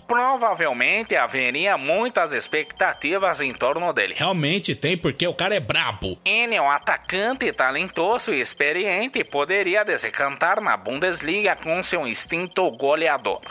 Provavelmente 0.07 1.15
haveria 1.15 1.77
muitas 1.77 2.33
expectativas 2.33 3.39
em 3.39 3.53
torno 3.53 3.93
dele. 3.93 4.15
Realmente 4.17 4.73
tem, 4.73 4.97
porque 4.97 5.27
o 5.27 5.33
cara 5.33 5.53
é 5.53 5.59
brabo. 5.59 6.17
Ele 6.25 6.55
é 6.55 6.61
um 6.61 6.71
atacante 6.71 7.53
talentoso 7.53 8.33
e 8.33 8.41
experiente 8.41 9.19
e 9.19 9.23
poderia 9.23 9.85
desencantar 9.85 10.59
na 10.59 10.75
Bundesliga 10.75 11.55
com 11.55 11.83
seu 11.83 12.07
instinto 12.07 12.67
goleador. 12.71 13.41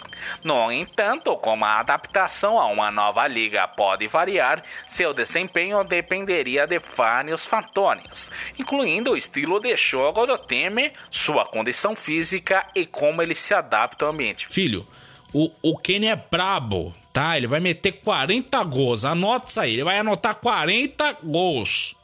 No 0.43 0.73
entanto, 0.73 1.37
como 1.37 1.65
a 1.65 1.79
adaptação 1.79 2.59
a 2.59 2.67
uma 2.67 2.91
nova 2.91 3.29
liga 3.29 3.69
pode 3.69 4.09
variar, 4.09 4.61
seu 4.89 5.15
desempenho 5.15 5.85
dependeria 5.85 6.67
de 6.67 6.81
vários 6.97 7.47
fatores, 7.47 8.29
incluindo 8.59 9.12
o 9.12 9.17
estilo 9.17 9.61
de 9.61 9.77
jogo 9.77 10.15
do 10.24 10.38
time, 10.38 10.92
sua 11.11 11.44
condição 11.44 11.96
física 11.96 12.64
e 12.74 12.87
como 12.87 13.20
ele 13.20 13.35
se 13.35 13.52
adapta 13.52 14.05
ao 14.05 14.12
ambiente. 14.12 14.46
Filho, 14.48 14.87
o, 15.35 15.50
o 15.61 15.76
Kenny 15.76 16.07
é 16.07 16.16
brabo, 16.16 16.94
tá? 17.12 17.37
Ele 17.37 17.48
vai 17.48 17.61
meter 17.61 17.92
40 17.92 18.62
gols. 18.64 19.05
Anota 19.05 19.48
isso 19.48 19.61
aí, 19.61 19.74
ele 19.74 19.85
vai 19.85 19.98
anotar 19.98 20.37
40 20.37 21.18
gols 21.24 21.96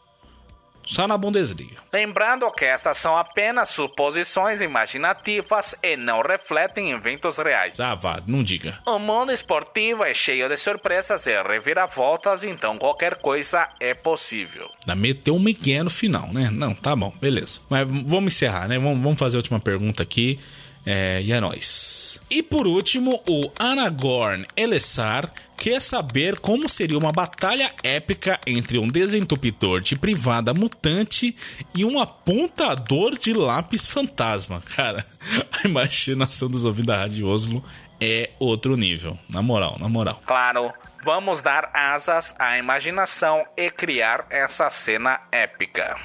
só 0.84 1.06
na 1.06 1.16
Bundesliga. 1.16 1.76
Lembrando 1.92 2.50
que 2.50 2.64
estas 2.64 2.98
são 2.98 3.16
apenas 3.16 3.70
suposições 3.70 4.60
imaginativas 4.60 5.74
e 5.82 5.96
não 5.96 6.20
refletem 6.20 6.90
eventos 6.90 7.38
reais. 7.38 7.78
Ah, 7.80 7.94
vá, 7.94 8.22
não 8.26 8.42
diga. 8.42 8.78
O 8.86 8.98
mundo 8.98 9.32
esportivo 9.32 10.04
é 10.04 10.14
cheio 10.14 10.48
de 10.48 10.56
surpresas 10.56 11.26
e 11.26 11.42
reviravoltas, 11.42 12.44
então 12.44 12.76
qualquer 12.78 13.16
coisa 13.16 13.68
é 13.80 13.94
possível. 13.94 14.68
Da 14.86 14.94
meteu 14.94 15.34
um 15.34 15.40
Miguel 15.40 15.84
no 15.84 15.90
final, 15.90 16.32
né? 16.32 16.48
Não, 16.50 16.74
tá 16.74 16.94
bom, 16.96 17.12
beleza. 17.20 17.60
Mas 17.68 17.86
vamos 17.86 18.34
encerrar, 18.34 18.68
né? 18.68 18.78
Vamos, 18.78 19.02
vamos 19.02 19.18
fazer 19.18 19.36
a 19.36 19.40
última 19.40 19.60
pergunta 19.60 20.02
aqui. 20.02 20.38
É, 20.84 21.22
e 21.22 21.32
é 21.32 21.40
nóis. 21.40 22.20
E 22.28 22.42
por 22.42 22.66
último, 22.66 23.22
o 23.28 23.50
Aragorn 23.58 24.46
Elessar 24.56 25.30
quer 25.56 25.80
saber 25.80 26.40
como 26.40 26.68
seria 26.68 26.98
uma 26.98 27.12
batalha 27.12 27.72
épica 27.84 28.40
entre 28.44 28.78
um 28.78 28.88
desentupidor 28.88 29.80
de 29.80 29.94
privada 29.94 30.52
mutante 30.52 31.36
e 31.72 31.84
um 31.84 32.00
apontador 32.00 33.16
de 33.16 33.32
lápis 33.32 33.86
fantasma. 33.86 34.60
Cara, 34.74 35.06
a 35.52 35.66
imaginação 35.66 36.48
dos 36.48 36.64
ouvintes 36.64 36.88
da 36.88 36.96
Rádio 36.96 37.28
Oslo 37.28 37.62
é 38.00 38.30
outro 38.40 38.76
nível. 38.76 39.16
Na 39.28 39.40
moral, 39.40 39.76
na 39.78 39.88
moral. 39.88 40.20
Claro, 40.26 40.68
vamos 41.04 41.40
dar 41.40 41.70
asas 41.72 42.34
à 42.40 42.58
imaginação 42.58 43.40
e 43.56 43.70
criar 43.70 44.26
essa 44.30 44.68
cena 44.68 45.20
épica. 45.30 45.96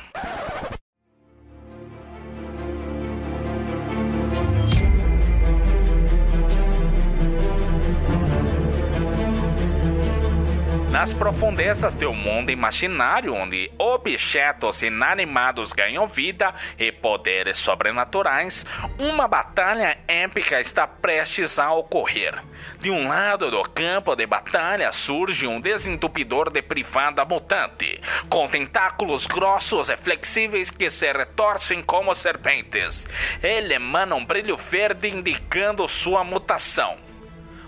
Nas 10.97 11.13
profundezas 11.13 11.93
do 11.93 12.11
mundo 12.11 12.49
imaginário, 12.49 13.31
onde 13.31 13.71
objetos 13.77 14.81
inanimados 14.81 15.71
ganham 15.71 16.07
vida 16.07 16.51
e 16.75 16.91
poderes 16.91 17.59
sobrenaturais, 17.59 18.65
uma 18.97 19.27
batalha 19.27 19.95
épica 20.07 20.59
está 20.59 20.87
prestes 20.87 21.59
a 21.59 21.71
ocorrer. 21.71 22.41
De 22.79 22.89
um 22.89 23.07
lado 23.07 23.51
do 23.51 23.61
campo 23.61 24.15
de 24.15 24.25
batalha 24.25 24.91
surge 24.91 25.45
um 25.45 25.61
desentupidor 25.61 26.51
de 26.51 26.63
privada 26.63 27.23
mutante, 27.23 28.01
com 28.27 28.47
tentáculos 28.47 29.27
grossos 29.27 29.89
e 29.89 29.97
flexíveis 29.97 30.71
que 30.71 30.89
se 30.89 31.13
retorcem 31.13 31.83
como 31.83 32.15
serpentes. 32.15 33.07
Ele 33.43 33.75
emana 33.75 34.15
um 34.15 34.25
brilho 34.25 34.57
verde 34.57 35.09
indicando 35.09 35.87
sua 35.87 36.23
mutação. 36.23 37.06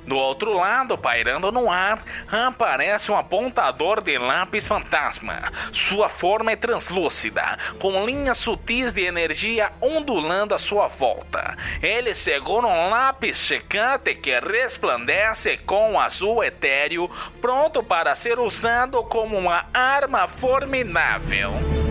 Do 0.05 0.15
outro 0.17 0.53
lado, 0.53 0.97
pairando 0.97 1.51
no 1.51 1.69
ar, 1.69 2.03
aparece 2.31 3.11
um 3.11 3.17
apontador 3.17 4.01
de 4.01 4.17
lápis 4.17 4.67
fantasma. 4.67 5.51
Sua 5.71 6.09
forma 6.09 6.51
é 6.51 6.55
translúcida, 6.55 7.57
com 7.79 8.05
linhas 8.05 8.37
sutis 8.37 8.91
de 8.91 9.03
energia 9.03 9.71
ondulando 9.81 10.55
à 10.55 10.59
sua 10.59 10.87
volta. 10.87 11.55
Ele 11.81 12.13
segura 12.13 12.67
um 12.67 12.89
lápis 12.89 13.37
checante 13.37 14.15
que 14.15 14.39
resplandece 14.39 15.57
com 15.57 15.93
um 15.93 15.99
azul 15.99 16.43
etéreo, 16.43 17.09
pronto 17.41 17.83
para 17.83 18.15
ser 18.15 18.39
usado 18.39 19.03
como 19.03 19.37
uma 19.37 19.65
arma 19.73 20.27
formidável. 20.27 21.88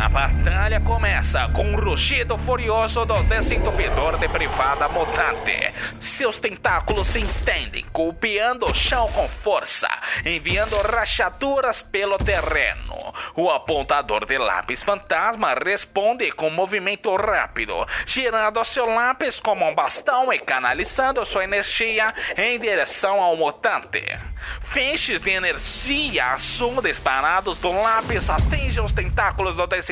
A 0.00 0.08
batalha 0.08 0.80
começa 0.80 1.46
com 1.48 1.62
um 1.62 1.76
rugido 1.76 2.38
furioso 2.38 3.04
do 3.04 3.22
desentupidor 3.24 4.16
de 4.18 4.30
privada 4.30 4.88
mutante. 4.88 5.74
Seus 6.00 6.40
tentáculos 6.40 7.08
se 7.08 7.20
estendem, 7.20 7.84
golpeando 7.92 8.64
o 8.64 8.74
chão 8.74 9.06
com 9.12 9.28
força, 9.28 9.90
enviando 10.24 10.80
rachaduras 10.80 11.82
pelo 11.82 12.16
terreno. 12.16 13.12
O 13.36 13.50
apontador 13.50 14.24
de 14.24 14.38
lápis 14.38 14.82
fantasma 14.82 15.52
responde 15.54 16.32
com 16.32 16.48
movimento 16.48 17.14
rápido, 17.14 17.86
girando 18.06 18.64
seu 18.64 18.86
lápis 18.86 19.38
como 19.38 19.68
um 19.68 19.74
bastão 19.74 20.32
e 20.32 20.38
canalizando 20.38 21.22
sua 21.26 21.44
energia 21.44 22.14
em 22.38 22.58
direção 22.58 23.20
ao 23.20 23.36
mutante. 23.36 24.02
Feixes 24.60 25.20
de 25.20 25.30
energia 25.30 26.26
azul 26.26 26.80
disparados 26.80 27.58
do 27.58 27.72
lápis 27.72 28.30
atingem 28.30 28.82
os 28.82 28.92
tentáculos 28.92 29.56
do 29.56 29.66
desentupidor, 29.66 29.89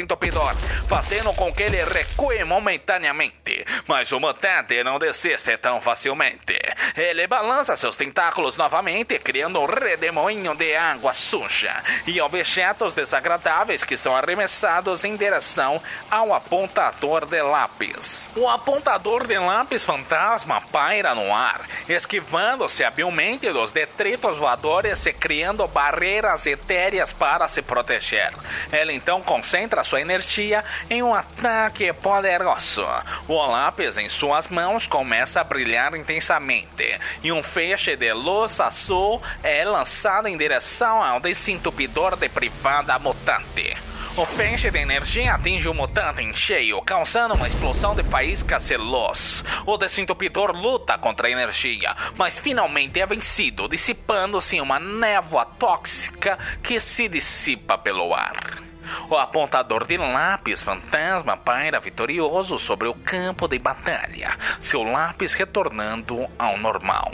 fazendo 0.88 1.32
com 1.34 1.52
que 1.52 1.62
ele 1.62 1.82
recue 1.84 2.44
momentaneamente. 2.44 3.64
Mas 3.86 4.10
o 4.12 4.20
mutante 4.20 4.82
não 4.82 4.98
desiste 4.98 5.56
tão 5.58 5.80
facilmente. 5.80 6.58
Ele 6.96 7.26
balança 7.26 7.76
seus 7.76 7.96
tentáculos 7.96 8.56
novamente, 8.56 9.18
criando 9.18 9.60
um 9.60 9.66
redemoinho 9.66 10.54
de 10.54 10.74
água 10.74 11.12
suja 11.12 11.82
e 12.06 12.20
objetos 12.20 12.94
desagradáveis 12.94 13.84
que 13.84 13.96
são 13.96 14.16
arremessados 14.16 15.04
em 15.04 15.16
direção 15.16 15.80
ao 16.10 16.34
apontador 16.34 17.26
de 17.26 17.40
lápis. 17.42 18.30
O 18.36 18.48
apontador 18.48 19.26
de 19.26 19.38
lápis 19.38 19.84
fantasma 19.84 20.60
paira 20.60 21.14
no 21.14 21.34
ar, 21.34 21.60
esquivando-se 21.88 22.84
habilmente 22.84 23.50
dos 23.50 23.72
detritos 23.72 24.38
voadores 24.38 25.04
e 25.06 25.12
criando 25.12 25.66
barreiras 25.66 26.46
etéreas 26.46 27.12
para 27.12 27.48
se 27.48 27.62
proteger. 27.62 28.32
Ele 28.72 28.92
então 28.92 29.22
concentra 29.22 29.84
sua 29.88 30.02
energia 30.02 30.62
em 30.90 31.02
um 31.02 31.14
ataque 31.14 31.90
poderoso. 31.94 32.84
O 33.26 33.46
lápis 33.46 33.96
em 33.96 34.08
suas 34.08 34.46
mãos 34.48 34.86
começa 34.86 35.40
a 35.40 35.44
brilhar 35.44 35.94
intensamente 35.94 36.98
e 37.22 37.32
um 37.32 37.42
feixe 37.42 37.96
de 37.96 38.12
luz 38.12 38.60
azul 38.60 39.22
é 39.42 39.64
lançado 39.64 40.28
em 40.28 40.36
direção 40.36 41.02
ao 41.02 41.20
desentupidor 41.20 42.16
de 42.16 42.28
privada 42.28 42.98
mutante. 42.98 43.76
O 44.14 44.26
peixe 44.26 44.70
de 44.70 44.78
energia 44.78 45.34
atinge 45.34 45.68
o 45.68 45.74
mutante 45.74 46.20
em 46.20 46.34
cheio, 46.34 46.82
causando 46.82 47.34
uma 47.34 47.46
explosão 47.46 47.94
de 47.94 48.02
faíscas 48.02 48.68
e 48.68 48.76
luz. 48.76 49.44
O 49.64 49.78
desentupidor 49.78 50.50
luta 50.50 50.98
contra 50.98 51.28
a 51.28 51.30
energia, 51.30 51.94
mas 52.16 52.38
finalmente 52.38 53.00
é 53.00 53.06
vencido, 53.06 53.68
dissipando-se 53.68 54.56
em 54.56 54.60
uma 54.60 54.80
névoa 54.80 55.46
tóxica 55.46 56.36
que 56.62 56.80
se 56.80 57.08
dissipa 57.08 57.78
pelo 57.78 58.12
ar. 58.12 58.67
O 59.08 59.16
apontador 59.16 59.86
de 59.86 59.96
lápis 59.96 60.62
fantasma 60.62 61.36
paira 61.36 61.80
vitorioso 61.80 62.58
sobre 62.58 62.88
o 62.88 62.94
campo 62.94 63.48
de 63.48 63.58
batalha, 63.58 64.36
seu 64.60 64.82
lápis 64.82 65.34
retornando 65.34 66.26
ao 66.38 66.58
normal. 66.58 67.12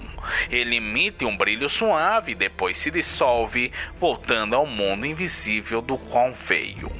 Ele 0.50 0.76
emite 0.76 1.24
um 1.24 1.36
brilho 1.36 1.68
suave 1.68 2.32
e 2.32 2.34
depois 2.34 2.78
se 2.78 2.90
dissolve, 2.90 3.72
voltando 3.98 4.54
ao 4.54 4.66
mundo 4.66 5.06
invisível 5.06 5.80
do 5.80 5.98
qual 5.98 6.32
veio. 6.32 6.90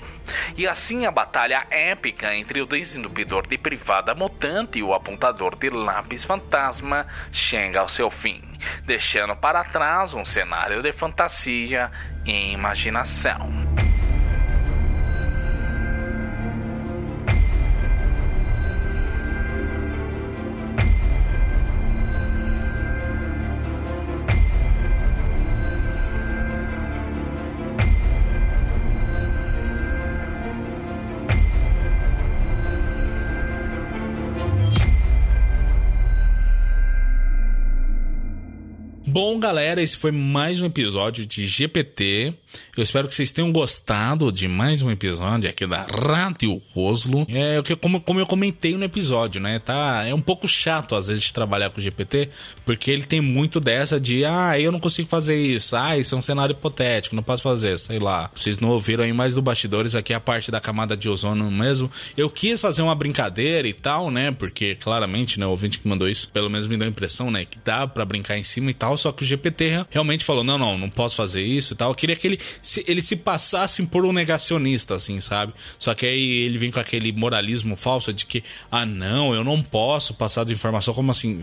E 0.57 0.67
assim 0.67 1.07
a 1.07 1.11
batalha 1.11 1.67
épica 1.71 2.35
entre 2.35 2.61
o 2.61 2.67
desentupidor 2.67 3.47
de 3.47 3.59
privada 3.59 4.15
mutante 4.15 4.79
e 4.79 4.83
o 4.83 4.95
apontador 4.95 5.57
de 5.57 5.71
lápis 5.71 6.25
fantasma 6.25 7.07
chega 7.31 7.81
ao 7.81 7.89
seu 7.89 8.11
fim, 8.11 8.43
deixando 8.85 9.37
para 9.37 9.65
trás 9.65 10.15
um 10.15 10.25
cenário 10.25 10.83
de 10.83 10.93
fantasia 10.93 11.91
e 12.25 12.53
imaginação. 12.53 13.94
Bom, 39.15 39.39
galera, 39.39 39.81
esse 39.81 39.97
foi 39.97 40.11
mais 40.11 40.61
um 40.61 40.67
episódio 40.67 41.25
de 41.25 41.47
GPT. 41.47 42.35
Eu 42.77 42.83
espero 42.83 43.07
que 43.07 43.15
vocês 43.15 43.31
tenham 43.31 43.53
gostado 43.53 44.33
de 44.33 44.49
mais 44.49 44.83
um 44.83 44.91
episódio 44.91 45.49
aqui 45.49 45.65
da 45.67 45.83
Rádio 45.83 46.61
Oslo. 46.75 47.25
É 47.29 47.63
que 47.63 47.77
como, 47.77 48.01
como 48.01 48.19
eu 48.19 48.27
comentei 48.27 48.77
no 48.77 48.83
episódio, 48.83 49.41
né? 49.41 49.61
Tá, 49.61 50.05
é 50.05 50.13
um 50.13 50.21
pouco 50.21 50.49
chato 50.49 50.97
às 50.97 51.07
vezes 51.07 51.23
de 51.23 51.33
trabalhar 51.33 51.71
com 51.71 51.81
o 51.81 51.83
GPT, 51.83 52.29
porque 52.67 52.91
ele 52.91 53.05
tem 53.05 53.21
muito 53.21 53.61
dessa 53.61 54.01
de 54.01 54.25
ah, 54.25 54.59
eu 54.59 54.73
não 54.73 54.81
consigo 54.81 55.09
fazer 55.09 55.37
isso. 55.41 55.77
Ah, 55.77 55.97
isso 55.97 56.17
é 56.17 56.19
um 56.19 56.21
cenário 56.21 56.53
hipotético, 56.53 57.15
não 57.15 57.23
posso 57.23 57.45
fazer, 57.45 57.79
sei 57.79 58.01
lá. 58.01 58.29
Vocês 58.35 58.59
não 58.59 58.71
ouviram 58.71 59.05
aí 59.05 59.13
mais 59.13 59.35
do 59.35 59.43
bastidores 59.43 59.95
aqui 59.95 60.13
a 60.13 60.19
parte 60.19 60.51
da 60.51 60.61
camada 60.61 60.97
de 60.97 61.09
ozônio 61.09 61.49
mesmo. 61.53 61.89
Eu 62.17 62.29
quis 62.29 62.61
fazer 62.61 62.83
uma 62.83 62.95
brincadeira 62.97 63.69
e 63.69 63.75
tal, 63.75 64.11
né? 64.11 64.33
Porque 64.33 64.75
claramente, 64.75 65.39
né, 65.39 65.47
o 65.47 65.51
ouvinte 65.51 65.79
que 65.79 65.87
mandou 65.87 66.09
isso, 66.09 66.29
pelo 66.31 66.51
menos 66.51 66.67
me 66.67 66.77
deu 66.77 66.89
a 66.89 66.91
impressão, 66.91 67.31
né, 67.31 67.45
que 67.45 67.59
dá 67.65 67.87
para 67.87 68.05
brincar 68.05 68.37
em 68.37 68.43
cima 68.43 68.73
e 68.73 68.75
tal, 68.75 68.97
só 69.05 69.13
que 69.13 69.23
o 69.23 69.27
GPT 69.27 69.87
realmente 69.91 70.25
falou: 70.25 70.43
"Não, 70.43 70.59
não, 70.59 70.79
não 70.79 70.91
posso 70.91 71.17
fazer 71.17 71.43
isso" 71.43 71.75
e 71.75 71.77
tal. 71.77 71.91
Eu 71.91 71.95
queria 71.95 72.17
que 72.17 72.27
ele 72.27 72.41
se, 72.63 72.85
ele 72.87 73.03
se 73.03 73.17
passasse 73.17 73.83
por 73.85 74.05
um 74.05 74.13
negacionista, 74.13 74.95
assim, 74.95 75.21
sabe? 75.21 75.53
Só 75.79 75.95
que 75.95 76.07
aí 76.07 76.45
ele 76.45 76.59
vem 76.59 76.71
com 76.71 76.81
aquele 76.81 77.13
moralismo 77.13 77.77
falso 77.77 78.13
de 78.13 78.27
que, 78.27 78.43
ah, 78.71 78.87
não, 78.87 79.35
eu 79.35 79.45
não 79.45 79.63
posso 79.63 80.15
passar 80.15 80.45
desinformação, 80.45 80.95
como 80.95 81.11
assim? 81.11 81.39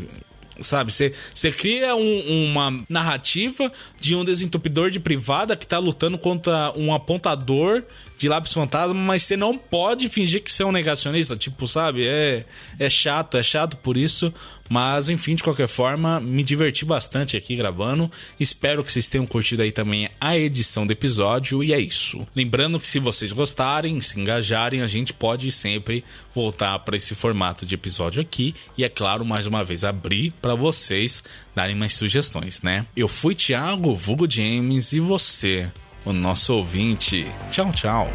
sabe? 0.60 0.92
Você 0.92 1.52
cria 1.52 1.96
um, 1.96 2.52
uma 2.52 2.84
narrativa 2.90 3.72
de 4.00 4.16
um 4.16 4.24
desentupidor 4.24 4.90
de 4.90 5.00
privada 5.00 5.56
que 5.56 5.66
tá 5.66 5.80
lutando 5.80 6.18
contra 6.18 6.72
um 6.76 6.94
apontador 6.94 7.84
de 8.18 8.30
lápis 8.30 8.54
fantasma, 8.54 8.94
mas 8.94 9.24
você 9.24 9.36
não 9.36 9.58
pode 9.58 10.08
fingir 10.08 10.44
que 10.44 10.52
você 10.52 10.64
é 10.64 10.66
um 10.66 10.72
negacionista, 10.72 11.36
tipo, 11.36 11.68
sabe? 11.68 12.06
É, 12.06 12.46
é 12.78 12.90
chato, 12.90 13.38
é 13.38 13.44
chato 13.44 13.78
por 13.78 13.98
isso, 13.98 14.32
mas 14.72 15.10
enfim, 15.10 15.36
de 15.36 15.44
qualquer 15.44 15.68
forma, 15.68 16.22
me 16.22 16.44
diverti 16.44 16.86
bastante 16.86 17.36
aqui 17.36 17.58
gravando. 17.58 18.10
Espero 18.40 18.82
que 18.82 18.90
vocês 18.90 19.10
tenham 19.10 19.28
curtido 19.28 19.62
aí 19.62 19.70
também 19.70 20.10
a 20.18 20.38
edição 20.38 20.88
do 20.88 20.94
episódio 20.94 21.62
e 21.62 21.74
é 21.74 21.80
isso. 21.80 22.26
Lembrando 22.34 22.80
que 22.80 22.88
se 22.88 22.98
vocês 22.98 23.34
gostarem, 23.34 24.00
se 24.00 24.18
engajarem, 24.18 24.82
a 24.82 24.88
gente 24.88 25.12
pode 25.12 25.52
sempre 25.52 26.06
voltar 26.34 26.80
para 26.80 26.96
esse 26.96 27.14
formato 27.14 27.66
de 27.66 27.76
episódio 27.76 28.22
aqui 28.22 28.56
e 28.78 28.86
é 28.86 28.88
claro, 28.88 29.26
mais 29.26 29.46
uma 29.46 29.62
vez 29.62 29.84
abrir 29.84 30.32
para 30.42 30.56
vocês 30.56 31.22
darem 31.54 31.76
mais 31.76 31.94
sugestões, 31.96 32.62
né? 32.62 32.86
Eu 32.96 33.10
fui 33.10 33.36
Thiago, 33.36 33.94
vulgo 33.94 34.26
James 34.30 34.94
e 34.94 35.02
você 35.02 35.70
o 36.06 36.14
nosso 36.14 36.54
ouvinte. 36.54 37.28
Tchau, 37.50 37.74
tchau. 37.74 38.08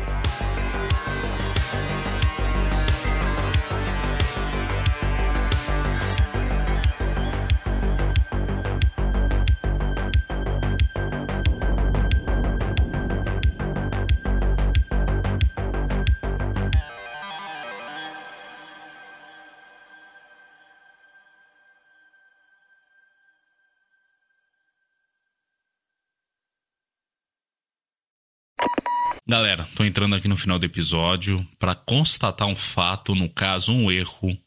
Galera, 29.29 29.69
tô 29.75 29.83
entrando 29.83 30.15
aqui 30.15 30.29
no 30.29 30.37
final 30.37 30.57
do 30.57 30.67
episódio 30.67 31.45
para 31.59 31.75
constatar 31.75 32.47
um 32.47 32.55
fato, 32.55 33.13
no 33.13 33.29
caso, 33.29 33.73
um 33.73 33.91
erro, 33.91 34.39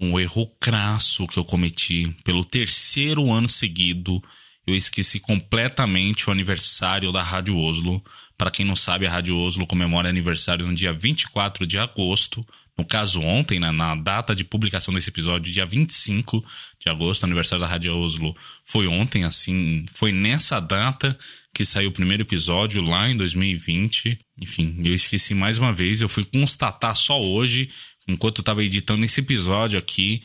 um 0.00 0.18
erro 0.18 0.48
crasso 0.60 1.28
que 1.28 1.38
eu 1.38 1.44
cometi 1.44 2.08
pelo 2.24 2.44
terceiro 2.44 3.30
ano 3.30 3.48
seguido. 3.48 4.20
Eu 4.66 4.74
esqueci 4.74 5.20
completamente 5.20 6.28
o 6.28 6.32
aniversário 6.32 7.12
da 7.12 7.22
Rádio 7.22 7.56
Oslo. 7.56 8.02
Para 8.36 8.50
quem 8.50 8.66
não 8.66 8.74
sabe, 8.74 9.06
a 9.06 9.10
Rádio 9.12 9.38
Oslo 9.38 9.64
comemora 9.64 10.08
aniversário 10.08 10.66
no 10.66 10.74
dia 10.74 10.92
24 10.92 11.64
de 11.64 11.78
agosto. 11.78 12.44
No 12.78 12.84
caso, 12.84 13.22
ontem, 13.22 13.58
né, 13.58 13.72
na 13.72 13.94
data 13.94 14.34
de 14.34 14.44
publicação 14.44 14.92
desse 14.92 15.08
episódio, 15.08 15.50
dia 15.50 15.64
25 15.64 16.44
de 16.78 16.90
agosto, 16.90 17.24
aniversário 17.24 17.64
da 17.64 17.70
Rádio 17.70 17.96
Oslo, 17.96 18.36
foi 18.64 18.86
ontem, 18.86 19.24
assim, 19.24 19.86
foi 19.94 20.12
nessa 20.12 20.60
data 20.60 21.18
que 21.54 21.64
saiu 21.64 21.88
o 21.88 21.92
primeiro 21.92 22.22
episódio 22.22 22.82
lá 22.82 23.08
em 23.08 23.16
2020. 23.16 24.18
Enfim, 24.42 24.76
eu 24.84 24.94
esqueci 24.94 25.34
mais 25.34 25.56
uma 25.56 25.72
vez, 25.72 26.02
eu 26.02 26.08
fui 26.08 26.22
constatar 26.26 26.94
só 26.94 27.18
hoje, 27.18 27.70
enquanto 28.06 28.38
eu 28.38 28.44
tava 28.44 28.62
editando 28.62 29.06
esse 29.06 29.20
episódio 29.20 29.78
aqui. 29.78 30.22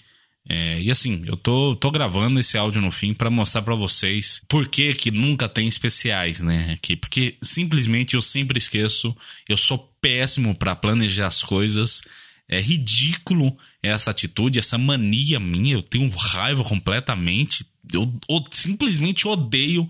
É, 0.49 0.81
e 0.81 0.91
assim, 0.91 1.23
eu 1.25 1.37
tô, 1.37 1.75
tô 1.75 1.89
gravando 1.89 2.37
esse 2.37 2.57
áudio 2.57 2.81
no 2.81 2.91
fim 2.91 3.13
para 3.13 3.29
mostrar 3.29 3.61
para 3.61 3.75
vocês 3.75 4.41
por 4.49 4.67
que, 4.67 4.93
que 4.93 5.09
nunca 5.09 5.47
tem 5.47 5.67
especiais, 5.67 6.41
né? 6.41 6.73
Aqui, 6.73 6.97
porque 6.97 7.37
simplesmente 7.41 8.15
eu 8.15 8.21
sempre 8.21 8.57
esqueço, 8.57 9.15
eu 9.47 9.55
sou 9.55 9.77
péssimo 10.01 10.53
para 10.53 10.75
planejar 10.75 11.27
as 11.27 11.41
coisas. 11.41 12.01
É 12.51 12.59
ridículo 12.59 13.57
essa 13.81 14.11
atitude, 14.11 14.59
essa 14.59 14.77
mania 14.77 15.39
minha. 15.39 15.73
Eu 15.73 15.81
tenho 15.81 16.09
raiva 16.09 16.63
completamente. 16.63 17.65
Eu, 17.93 18.13
eu 18.29 18.43
simplesmente 18.51 19.27
odeio 19.27 19.89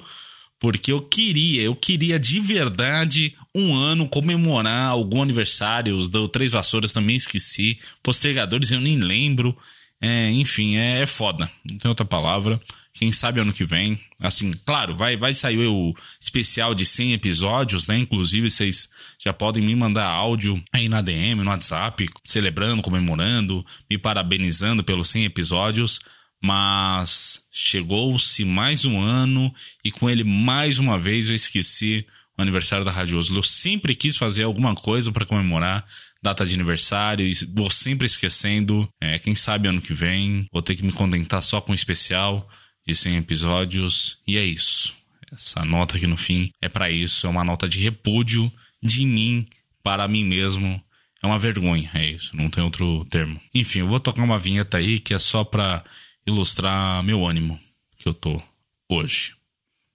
porque 0.62 0.92
eu 0.92 1.02
queria, 1.02 1.64
eu 1.64 1.76
queria 1.76 2.20
de 2.20 2.40
verdade 2.40 3.34
um 3.54 3.76
ano 3.76 4.08
comemorar 4.08 4.92
algum 4.92 5.24
aniversário. 5.24 5.98
Os 5.98 6.08
do 6.08 6.28
Três 6.28 6.52
Vassouras 6.52 6.92
também 6.92 7.16
esqueci. 7.16 7.80
Postergadores 8.04 8.70
eu 8.70 8.80
nem 8.80 8.96
lembro. 9.00 9.58
É, 10.00 10.30
enfim, 10.30 10.76
é, 10.78 11.02
é 11.02 11.06
foda. 11.08 11.50
Não 11.68 11.80
tem 11.80 11.90
outra 11.90 12.06
palavra. 12.06 12.62
Quem 12.94 13.12
sabe 13.12 13.40
ano 13.40 13.54
que 13.54 13.64
vem. 13.64 14.00
Assim, 14.22 14.54
claro, 14.66 14.96
vai, 14.96 15.16
vai 15.16 15.34
sair 15.34 15.66
o 15.66 15.94
especial 16.20 16.76
de 16.76 16.86
100 16.86 17.14
episódios, 17.14 17.88
né? 17.88 17.98
Inclusive, 17.98 18.50
vocês 18.50 18.90
já 19.18 19.34
podem 19.34 19.64
me 19.64 19.76
mandar 19.76 20.06
áudio 20.06 20.62
aí 20.74 20.90
na 20.90 21.02
DM, 21.02 21.42
no 21.42 21.50
WhatsApp, 21.50 22.08
celebrando, 22.24 22.82
comemorando, 22.82 23.66
me 23.90 23.98
parabenizando 23.98 24.84
pelos 24.84 25.10
100 25.10 25.26
episódios. 25.26 26.00
Mas 26.44 27.48
chegou-se 27.52 28.44
mais 28.44 28.84
um 28.84 29.00
ano 29.00 29.54
e 29.86 29.92
com 29.92 30.10
ele 30.10 30.24
mais 30.24 30.80
uma 30.80 30.98
vez 30.98 31.30
eu 31.30 31.36
esqueci 31.36 32.06
o 32.38 32.42
aniversário 32.42 32.84
da 32.84 32.92
Rádio 32.92 33.18
Oslo. 33.18 33.38
Eu 33.38 33.44
sempre 33.44 33.96
quis 33.96 34.18
fazer 34.18 34.44
alguma 34.44 34.76
coisa 34.76 35.12
para 35.12 35.26
comemorar 35.26 35.86
data 36.22 36.46
de 36.46 36.56
aniversário 36.56 37.26
e 37.26 37.34
vou 37.56 37.70
sempre 37.70 38.06
esquecendo. 38.06 38.90
É, 39.00 39.20
quem 39.20 39.36
sabe 39.36 39.68
ano 39.68 39.82
que 39.82 39.94
vem 39.94 40.48
vou 40.52 40.62
ter 40.62 40.76
que 40.76 40.84
me 40.84 40.92
contentar 40.92 41.42
só 41.44 41.62
com 41.62 41.72
um 41.72 41.76
especial 41.76 42.50
de 42.86 42.96
100 42.96 43.18
episódios 43.18 44.18
e 44.28 44.38
é 44.38 44.44
isso. 44.44 44.94
Essa 45.32 45.64
nota 45.64 45.96
aqui 45.96 46.08
no 46.08 46.18
fim 46.18 46.52
é 46.62 46.68
para 46.68 46.92
isso, 46.92 47.26
é 47.26 47.30
uma 47.30 47.44
nota 47.44 47.68
de 47.68 47.80
repúdio 47.80 48.52
de 48.82 49.06
mim 49.06 49.48
para 49.82 50.08
mim 50.08 50.26
mesmo. 50.26 50.82
É 51.24 51.28
uma 51.28 51.38
vergonha, 51.38 51.90
é 51.94 52.12
isso, 52.12 52.36
não 52.36 52.50
tem 52.50 52.64
outro 52.64 53.06
termo. 53.06 53.40
Enfim, 53.54 53.80
eu 53.80 53.88
vou 53.88 54.00
tocar 54.00 54.24
uma 54.24 54.40
vinheta 54.40 54.78
aí 54.78 55.00
que 55.00 55.14
é 55.14 55.20
só 55.20 55.44
pra 55.44 55.84
ilustrar 56.26 57.04
meu 57.04 57.26
ânimo 57.26 57.60
que 57.98 58.08
eu 58.08 58.14
tô 58.14 58.42
hoje. 58.90 59.36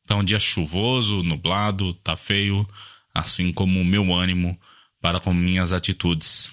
Tá 0.06 0.14
um 0.14 0.22
dia 0.22 0.38
chuvoso, 0.38 1.22
nublado, 1.22 1.92
tá 1.94 2.16
feio, 2.16 2.66
assim 3.12 3.52
como 3.52 3.80
o 3.80 3.84
meu 3.84 4.14
ânimo 4.14 4.58
para 5.00 5.18
com 5.18 5.34
minhas 5.34 5.72
atitudes. 5.72 6.52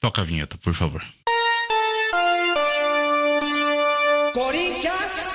Toca 0.00 0.20
a 0.20 0.24
vinheta, 0.24 0.58
por 0.58 0.74
favor. 0.74 1.02
Corinchas. 4.32 5.29